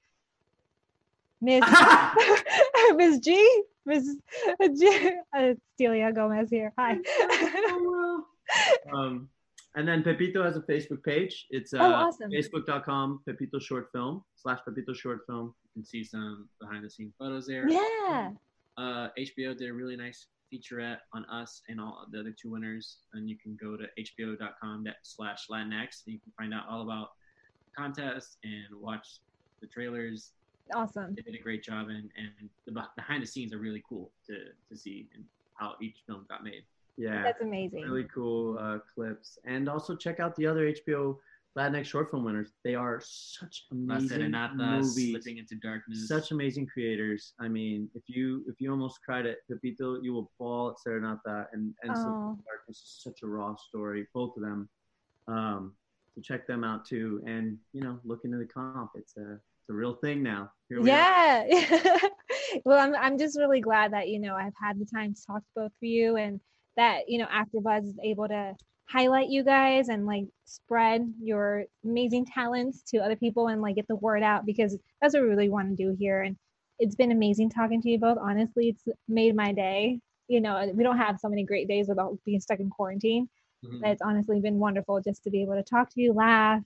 [1.41, 1.63] Miss
[2.95, 4.15] Miss G, Miss
[4.77, 6.73] G, uh, Celia Gomez here.
[6.77, 6.97] Hi.
[8.93, 9.29] um,
[9.75, 11.47] and then Pepito has a Facebook page.
[11.49, 12.31] It's uh, Oh, awesome.
[12.31, 15.53] facebook.com, Pepito Short Film, slash Pepito Short Film.
[15.75, 17.69] You can see some behind the scenes photos there.
[17.69, 18.31] yeah.
[18.77, 22.99] Uh, HBO did a really nice featurette on us and all the other two winners.
[23.13, 27.09] And you can go to hbo.com slash Latinx And you can find out all about
[27.65, 29.19] the contest and watch
[29.61, 30.31] the trailers.
[30.73, 31.13] Awesome.
[31.15, 34.35] They did a great job, and, and the behind the scenes are really cool to,
[34.69, 35.23] to see and
[35.55, 36.63] how each film got made.
[36.99, 37.23] Yeah.
[37.23, 37.83] That's amazing.
[37.83, 39.37] really cool uh, clips.
[39.45, 41.17] And also check out the other HBO
[41.57, 42.51] Latinx short film winners.
[42.63, 45.11] They are such La amazing Serenata, movies.
[45.11, 46.07] Slipping into Darkness.
[46.07, 47.33] Such amazing creators.
[47.39, 51.47] I mean, if you if you almost cried at Pepito, you will fall at Serenata
[51.53, 52.29] and and Slipping Oh.
[52.31, 54.05] into Darkness is such a raw story.
[54.13, 54.69] Both of them.
[55.27, 55.73] Um,
[56.13, 58.91] so check them out too, and you know, look into the comp.
[58.95, 60.51] It's a it's a real thing now.
[60.69, 61.45] Here we yeah
[62.65, 65.39] well I'm, I'm just really glad that you know i've had the time to talk
[65.39, 66.39] to both of you and
[66.79, 68.55] that you know afterbuzz is able to
[68.89, 73.87] highlight you guys and like spread your amazing talents to other people and like get
[73.87, 76.35] the word out because that's what we really want to do here and
[76.79, 79.99] it's been amazing talking to you both honestly it's made my day
[80.29, 83.27] you know we don't have so many great days without being stuck in quarantine
[83.65, 83.81] Mhm.
[83.81, 86.63] but it's honestly been wonderful just to be able to talk to you laugh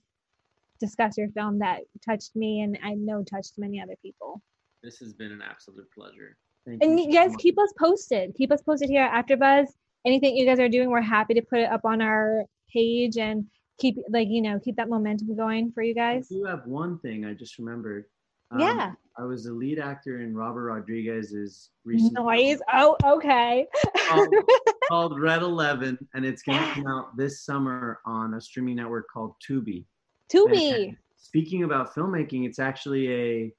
[0.78, 4.40] discuss your film that touched me and i know touched many other people
[4.82, 6.36] This has been an absolute pleasure.
[6.66, 7.40] Thank and you you so guys much.
[7.44, 8.34] keep us posted.
[8.40, 9.66] Keep us posted here at AfterBuzz.
[10.04, 13.46] Anything you guys are doing, we're happy to put it up on our page and
[13.78, 16.28] keep like you know keep that momentum going for you I guys.
[16.28, 18.04] do have one thing I just remembered.
[18.50, 18.92] Um, Yeah.
[19.16, 22.58] I was the lead actor in Robert Rodriguez's recent Noise.
[22.72, 23.66] Oh, okay.
[24.08, 24.34] called,
[24.88, 29.06] called Red Eleven, and it's going to come out this summer on a streaming network
[29.08, 29.84] called Tubi.
[30.28, 30.88] Tubi.
[30.88, 33.54] And speaking about filmmaking, it's actually a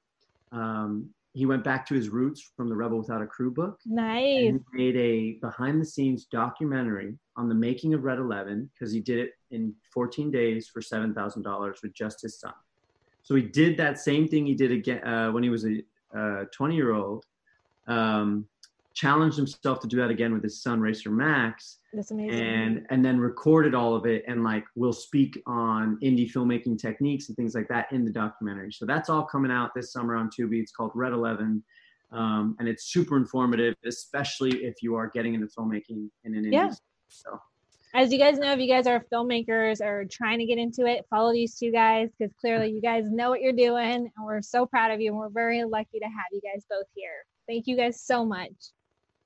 [0.52, 3.78] um, he went back to his roots from the Rebel Without a Crew book.
[3.84, 4.54] Nice.
[4.72, 9.18] Made a behind the scenes documentary on the making of Red 11 because he did
[9.18, 12.54] it in 14 days for $7,000 with just his son.
[13.22, 16.74] So he did that same thing he did again uh, when he was a 20
[16.74, 17.26] year old,
[17.86, 18.46] um,
[18.96, 22.40] challenged himself to do that again with his son, Racer Max, That's amazing.
[22.40, 27.28] and and then recorded all of it and like will speak on indie filmmaking techniques
[27.28, 30.28] and things like that in the documentary so that's all coming out this summer on
[30.30, 31.62] tubi it's called red 11
[32.12, 36.52] um, and it's super informative especially if you are getting into filmmaking in an indie
[36.52, 36.70] Yeah.
[37.08, 37.38] so
[37.94, 41.04] As you guys know, if you guys are filmmakers or trying to get into it,
[41.10, 44.66] follow these two guys because clearly you guys know what you're doing, and we're so
[44.66, 47.24] proud of you, and we're very lucky to have you guys both here.
[47.48, 48.52] Thank you guys so much.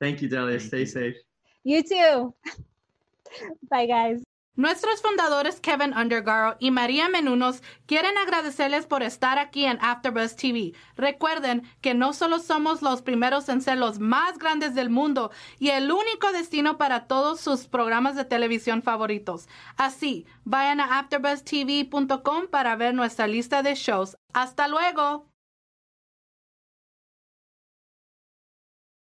[0.01, 0.87] Thank you delia Thank stay you.
[0.87, 1.17] safe
[1.63, 2.35] You too.
[3.71, 4.23] Bye, guys.
[4.57, 10.75] Nuestros fundadores Kevin Undergaro y María Menunos quieren agradecerles por estar aquí en AfterBuzz TV.
[10.97, 15.71] Recuerden que no solo somos los primeros en ser los más grandes del mundo y
[15.71, 19.49] el único destino para todos sus programas de televisión favoritos.
[19.77, 24.17] Así, vayan a AfterBuzzTV.com para ver nuestra lista de shows.
[24.35, 25.30] Hasta luego.